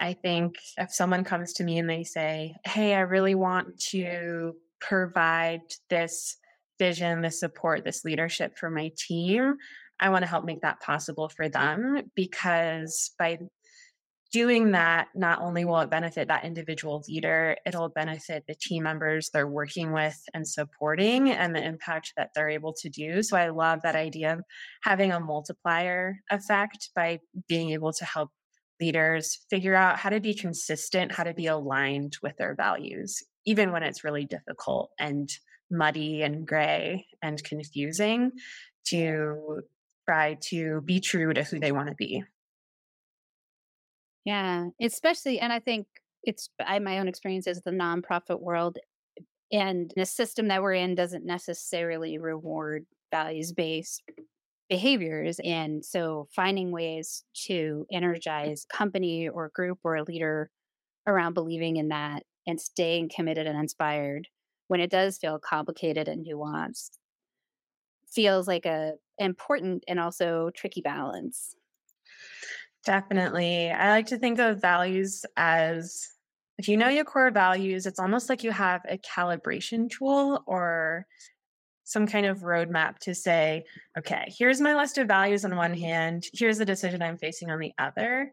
I 0.00 0.14
think 0.14 0.54
if 0.78 0.94
someone 0.94 1.24
comes 1.24 1.52
to 1.54 1.64
me 1.64 1.78
and 1.78 1.90
they 1.90 2.04
say, 2.04 2.56
Hey, 2.64 2.94
I 2.94 3.00
really 3.00 3.34
want 3.34 3.78
to 3.90 4.54
provide 4.80 5.60
this 5.90 6.38
vision, 6.78 7.20
this 7.20 7.38
support, 7.38 7.84
this 7.84 8.02
leadership 8.02 8.56
for 8.56 8.70
my 8.70 8.92
team, 8.96 9.56
I 10.00 10.10
want 10.10 10.22
to 10.22 10.28
help 10.28 10.44
make 10.44 10.62
that 10.62 10.80
possible 10.80 11.28
for 11.28 11.48
them 11.48 12.10
because 12.14 13.12
by 13.18 13.38
doing 14.32 14.72
that, 14.72 15.08
not 15.14 15.40
only 15.40 15.64
will 15.64 15.80
it 15.80 15.90
benefit 15.90 16.28
that 16.28 16.44
individual 16.44 17.02
leader, 17.08 17.56
it'll 17.64 17.88
benefit 17.88 18.44
the 18.46 18.54
team 18.54 18.82
members 18.82 19.30
they're 19.32 19.46
working 19.46 19.92
with 19.92 20.18
and 20.34 20.46
supporting 20.46 21.30
and 21.30 21.54
the 21.54 21.64
impact 21.64 22.12
that 22.16 22.30
they're 22.34 22.50
able 22.50 22.74
to 22.74 22.88
do. 22.88 23.22
So 23.22 23.36
I 23.36 23.48
love 23.48 23.80
that 23.82 23.96
idea 23.96 24.34
of 24.34 24.40
having 24.82 25.12
a 25.12 25.20
multiplier 25.20 26.16
effect 26.30 26.90
by 26.94 27.20
being 27.48 27.70
able 27.70 27.92
to 27.94 28.04
help 28.04 28.30
leaders 28.80 29.38
figure 29.48 29.74
out 29.74 29.98
how 29.98 30.10
to 30.10 30.20
be 30.20 30.34
consistent, 30.34 31.12
how 31.12 31.22
to 31.22 31.32
be 31.32 31.46
aligned 31.46 32.18
with 32.22 32.36
their 32.36 32.54
values, 32.54 33.22
even 33.46 33.72
when 33.72 33.82
it's 33.82 34.04
really 34.04 34.26
difficult 34.26 34.90
and 34.98 35.30
muddy 35.70 36.22
and 36.22 36.46
gray 36.46 37.06
and 37.22 37.42
confusing 37.42 38.32
to 38.88 39.62
try 40.08 40.34
to 40.40 40.80
be 40.82 41.00
true 41.00 41.32
to 41.34 41.42
who 41.42 41.58
they 41.58 41.72
want 41.72 41.88
to 41.88 41.94
be. 41.94 42.24
Yeah, 44.24 44.66
especially, 44.80 45.38
and 45.38 45.52
I 45.52 45.60
think 45.60 45.86
it's 46.24 46.48
I 46.60 46.78
my 46.80 46.98
own 46.98 47.08
experience 47.08 47.46
is 47.46 47.62
the 47.62 47.70
nonprofit 47.70 48.40
world, 48.40 48.78
and 49.52 49.92
the 49.96 50.06
system 50.06 50.48
that 50.48 50.62
we're 50.62 50.74
in 50.74 50.94
doesn't 50.94 51.24
necessarily 51.24 52.18
reward 52.18 52.86
values 53.12 53.52
based 53.52 54.02
behaviors, 54.68 55.38
and 55.44 55.84
so 55.84 56.28
finding 56.34 56.72
ways 56.72 57.24
to 57.46 57.86
energize 57.92 58.66
company 58.72 59.28
or 59.28 59.50
group 59.54 59.78
or 59.84 59.96
a 59.96 60.02
leader 60.02 60.50
around 61.06 61.34
believing 61.34 61.76
in 61.76 61.88
that 61.88 62.24
and 62.48 62.60
staying 62.60 63.10
committed 63.14 63.46
and 63.46 63.58
inspired 63.58 64.26
when 64.68 64.80
it 64.80 64.90
does 64.90 65.18
feel 65.18 65.38
complicated 65.38 66.08
and 66.08 66.26
nuanced 66.26 66.98
feels 68.10 68.46
like 68.46 68.66
a 68.66 68.94
important 69.18 69.84
and 69.88 69.98
also 69.98 70.50
tricky 70.54 70.80
balance. 70.80 71.54
Definitely. 72.84 73.70
I 73.70 73.90
like 73.90 74.06
to 74.06 74.18
think 74.18 74.38
of 74.38 74.60
values 74.60 75.24
as 75.36 76.08
if 76.58 76.68
you 76.68 76.76
know 76.76 76.88
your 76.88 77.04
core 77.04 77.30
values, 77.30 77.84
it's 77.84 77.98
almost 77.98 78.28
like 78.28 78.42
you 78.42 78.50
have 78.50 78.80
a 78.88 78.98
calibration 78.98 79.90
tool 79.90 80.42
or 80.46 81.06
some 81.84 82.06
kind 82.06 82.26
of 82.26 82.38
roadmap 82.40 82.98
to 82.98 83.14
say, 83.14 83.64
okay, 83.98 84.32
here's 84.36 84.60
my 84.60 84.74
list 84.74 84.98
of 84.98 85.06
values 85.06 85.44
on 85.44 85.56
one 85.56 85.74
hand, 85.74 86.24
here's 86.32 86.58
the 86.58 86.64
decision 86.64 87.02
I'm 87.02 87.18
facing 87.18 87.50
on 87.50 87.58
the 87.58 87.72
other. 87.78 88.32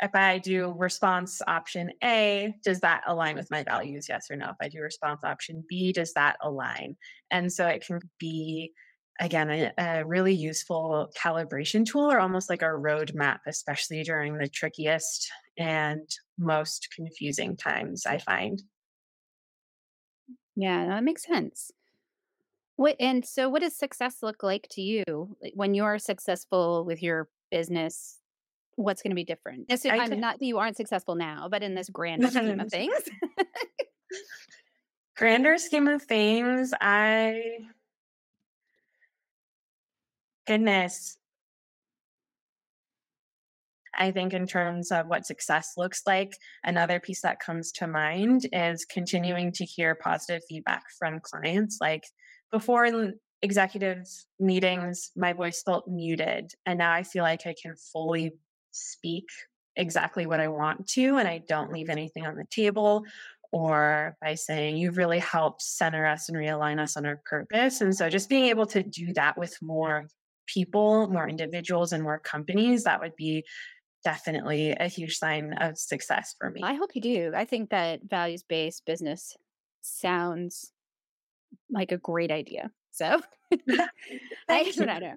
If 0.00 0.14
I 0.14 0.38
do 0.38 0.74
response 0.76 1.40
option 1.46 1.92
A, 2.02 2.54
does 2.64 2.80
that 2.80 3.02
align 3.06 3.36
with 3.36 3.50
my 3.50 3.62
values? 3.62 4.06
Yes 4.08 4.30
or 4.30 4.36
no? 4.36 4.46
If 4.46 4.56
I 4.60 4.68
do 4.68 4.80
response 4.80 5.22
option 5.24 5.64
B, 5.68 5.92
does 5.92 6.12
that 6.14 6.36
align? 6.42 6.96
And 7.30 7.52
so 7.52 7.66
it 7.66 7.86
can 7.86 8.00
be 8.18 8.72
again 9.20 9.48
a, 9.48 9.72
a, 9.78 10.04
really 10.04 10.34
useful 10.34 11.12
calibration 11.16 11.86
tool 11.86 12.10
or 12.10 12.18
almost 12.18 12.50
like 12.50 12.62
a 12.62 12.64
roadmap 12.64 13.38
especially 13.46 14.02
during 14.02 14.36
the 14.36 14.48
trickiest 14.48 15.30
and 15.56 16.08
most 16.36 16.88
confusing 16.96 17.56
times 17.56 18.06
i 18.06 18.18
find 18.18 18.60
yeah 20.56 20.86
that 20.86 21.04
makes 21.04 21.24
sense 21.24 21.70
what 22.74 22.96
and 22.98 23.24
so 23.24 23.48
what 23.48 23.62
does 23.62 23.76
success 23.76 24.16
look 24.20 24.42
like 24.42 24.66
to 24.68 24.82
you 24.82 25.04
when 25.54 25.74
you're 25.74 26.00
successful 26.00 26.84
with 26.84 27.00
your 27.00 27.28
business, 27.54 28.18
what's 28.76 29.02
going 29.02 29.10
to 29.10 29.16
be 29.16 29.24
different? 29.24 29.68
This, 29.68 29.86
I 29.86 29.96
am 29.96 30.20
not 30.20 30.38
that 30.38 30.44
you 30.44 30.58
aren't 30.58 30.76
successful 30.76 31.14
now, 31.14 31.48
but 31.50 31.62
in 31.62 31.74
this 31.74 31.88
grand 31.90 32.28
scheme 32.30 32.60
of 32.60 32.70
things. 32.70 32.94
Grander 35.16 35.58
scheme 35.58 35.86
of 35.86 36.02
things, 36.02 36.72
I 36.80 37.58
goodness. 40.46 41.16
I 43.96 44.10
think, 44.10 44.34
in 44.34 44.48
terms 44.48 44.90
of 44.90 45.06
what 45.06 45.24
success 45.24 45.74
looks 45.76 46.02
like, 46.04 46.32
another 46.64 46.98
piece 46.98 47.22
that 47.22 47.38
comes 47.38 47.70
to 47.72 47.86
mind 47.86 48.48
is 48.52 48.84
continuing 48.84 49.52
to 49.52 49.64
hear 49.64 49.94
positive 49.94 50.42
feedback 50.48 50.82
from 50.98 51.20
clients. 51.20 51.78
Like 51.80 52.02
before 52.50 53.12
executive 53.42 54.06
meetings, 54.40 55.10
my 55.16 55.32
voice 55.32 55.62
felt 55.62 55.86
muted. 55.86 56.52
And 56.66 56.78
now 56.78 56.92
I 56.92 57.02
feel 57.02 57.22
like 57.22 57.46
I 57.46 57.54
can 57.60 57.74
fully 57.92 58.32
speak 58.74 59.26
exactly 59.76 60.26
what 60.26 60.40
I 60.40 60.48
want 60.48 60.86
to, 60.88 61.16
and 61.16 61.26
I 61.26 61.38
don't 61.38 61.72
leave 61.72 61.88
anything 61.88 62.26
on 62.26 62.36
the 62.36 62.46
table 62.50 63.04
or 63.54 64.16
by 64.20 64.34
saying, 64.34 64.76
You've 64.76 64.96
really 64.96 65.20
helped 65.20 65.62
center 65.62 66.04
us 66.06 66.28
and 66.28 66.36
realign 66.36 66.80
us 66.80 66.96
on 66.96 67.06
our 67.06 67.20
purpose. 67.24 67.80
And 67.80 67.94
so 67.94 68.10
just 68.10 68.28
being 68.28 68.46
able 68.46 68.66
to 68.66 68.82
do 68.82 69.12
that 69.14 69.38
with 69.38 69.56
more 69.62 70.08
people, 70.46 71.08
more 71.08 71.28
individuals, 71.28 71.92
and 71.92 72.02
more 72.02 72.18
companies, 72.18 72.82
that 72.82 73.00
would 73.00 73.14
be 73.14 73.44
definitely 74.02 74.72
a 74.72 74.88
huge 74.88 75.16
sign 75.18 75.52
of 75.54 75.78
success 75.78 76.34
for 76.38 76.50
me. 76.50 76.62
I 76.64 76.74
hope 76.74 76.96
you 76.96 77.00
do. 77.00 77.32
I 77.34 77.44
think 77.44 77.70
that 77.70 78.00
values 78.02 78.42
based 78.42 78.84
business 78.84 79.36
sounds 79.82 80.72
like 81.70 81.92
a 81.92 81.98
great 81.98 82.32
idea. 82.32 82.72
So 82.90 83.20
I 84.48 84.72
don't 84.72 84.78
know. 84.78 85.14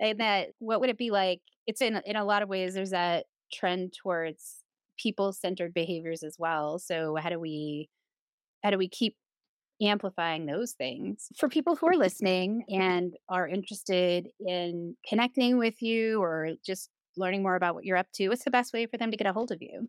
And 0.00 0.20
that 0.20 0.48
what 0.58 0.80
would 0.80 0.90
it 0.90 0.98
be 0.98 1.10
like? 1.10 1.40
It's 1.66 1.80
in 1.80 2.00
in 2.04 2.16
a 2.16 2.24
lot 2.24 2.42
of 2.42 2.48
ways 2.48 2.74
there's 2.74 2.90
that 2.90 3.26
trend 3.52 3.94
towards 4.00 4.62
people 4.98 5.32
centered 5.32 5.74
behaviors 5.74 6.22
as 6.22 6.36
well. 6.38 6.78
So 6.78 7.16
how 7.16 7.30
do 7.30 7.38
we 7.38 7.88
how 8.62 8.70
do 8.70 8.78
we 8.78 8.88
keep 8.88 9.16
amplifying 9.80 10.46
those 10.46 10.72
things 10.72 11.28
for 11.36 11.48
people 11.48 11.76
who 11.76 11.86
are 11.86 11.96
listening 11.96 12.64
and 12.68 13.14
are 13.28 13.46
interested 13.46 14.26
in 14.40 14.96
connecting 15.08 15.56
with 15.56 15.80
you 15.80 16.20
or 16.20 16.54
just 16.66 16.90
learning 17.16 17.42
more 17.42 17.54
about 17.54 17.76
what 17.76 17.84
you're 17.84 17.96
up 17.96 18.08
to 18.12 18.28
what's 18.28 18.42
the 18.44 18.50
best 18.50 18.72
way 18.72 18.86
for 18.86 18.96
them 18.96 19.12
to 19.12 19.16
get 19.16 19.28
a 19.28 19.32
hold 19.32 19.52
of 19.52 19.58
you 19.60 19.88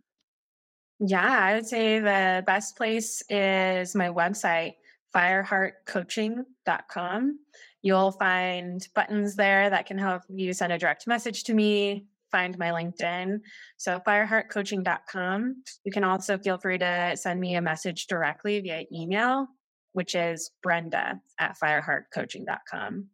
yeah 0.99 1.39
i 1.39 1.55
would 1.55 1.65
say 1.65 1.99
the 1.99 2.43
best 2.45 2.77
place 2.77 3.23
is 3.29 3.95
my 3.95 4.09
website 4.09 4.73
fireheartcoaching.com 5.15 7.39
you'll 7.81 8.11
find 8.11 8.87
buttons 8.93 9.35
there 9.35 9.69
that 9.69 9.85
can 9.85 9.97
help 9.97 10.23
you 10.29 10.53
send 10.53 10.73
a 10.73 10.77
direct 10.77 11.07
message 11.07 11.43
to 11.45 11.53
me 11.53 12.05
find 12.31 12.57
my 12.57 12.69
LinkedIn. 12.69 13.39
So 13.77 13.99
fireheartcoaching.com. 14.07 15.63
You 15.83 15.91
can 15.91 16.03
also 16.03 16.37
feel 16.37 16.57
free 16.57 16.77
to 16.77 17.13
send 17.15 17.39
me 17.39 17.55
a 17.55 17.61
message 17.61 18.07
directly 18.07 18.59
via 18.61 18.85
email, 18.93 19.47
which 19.93 20.15
is 20.15 20.51
Brenda 20.63 21.19
at 21.39 21.57
fireheartcoaching.com. 21.59 23.07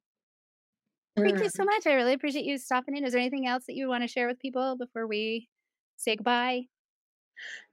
Thank 1.18 1.40
you 1.40 1.50
so 1.50 1.64
mm. 1.64 1.68
much. 1.68 1.88
I 1.88 1.94
really 1.94 2.14
appreciate 2.14 2.46
you 2.46 2.58
stopping 2.58 2.98
in. 2.98 3.06
Is 3.06 3.14
there 3.14 3.22
anything 3.22 3.48
else 3.48 3.66
that 3.68 3.76
you 3.76 3.88
want 3.88 4.04
to 4.04 4.08
share 4.08 4.28
with 4.28 4.40
people 4.40 4.76
before 4.78 5.08
we 5.08 5.48
say 5.96 6.18
goodbye? 6.18 6.64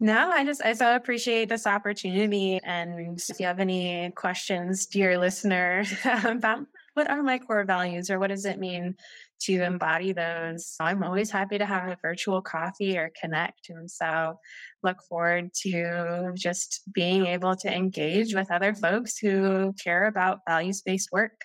No, 0.00 0.30
I 0.30 0.44
just 0.44 0.64
I 0.64 0.72
so 0.72 0.94
appreciate 0.94 1.48
this 1.48 1.66
opportunity. 1.66 2.60
And 2.64 3.20
if 3.28 3.38
you 3.38 3.46
have 3.46 3.60
any 3.60 4.10
questions, 4.16 4.86
dear 4.86 5.18
listener, 5.18 5.84
about 6.24 6.66
what 6.94 7.10
are 7.10 7.22
my 7.22 7.38
core 7.38 7.64
values 7.64 8.10
or 8.10 8.18
what 8.18 8.28
does 8.28 8.44
it 8.44 8.58
mean 8.58 8.96
to 9.42 9.62
embody 9.62 10.12
those. 10.12 10.76
I'm 10.80 11.02
always 11.02 11.30
happy 11.30 11.58
to 11.58 11.66
have 11.66 11.88
a 11.88 11.96
virtual 12.00 12.40
coffee 12.42 12.96
or 12.96 13.10
connect. 13.20 13.70
And 13.70 13.90
so 13.90 14.38
look 14.82 14.98
forward 15.08 15.50
to 15.62 16.32
just 16.36 16.82
being 16.92 17.26
able 17.26 17.56
to 17.56 17.74
engage 17.74 18.34
with 18.34 18.50
other 18.50 18.74
folks 18.74 19.18
who 19.18 19.74
care 19.82 20.06
about 20.06 20.40
values 20.48 20.82
based 20.82 21.10
work. 21.12 21.40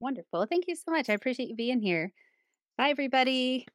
Wonderful. 0.00 0.46
Thank 0.46 0.64
you 0.68 0.76
so 0.76 0.90
much. 0.90 1.08
I 1.08 1.14
appreciate 1.14 1.48
you 1.48 1.56
being 1.56 1.80
here. 1.80 2.12
Bye, 2.76 2.90
everybody. 2.90 3.66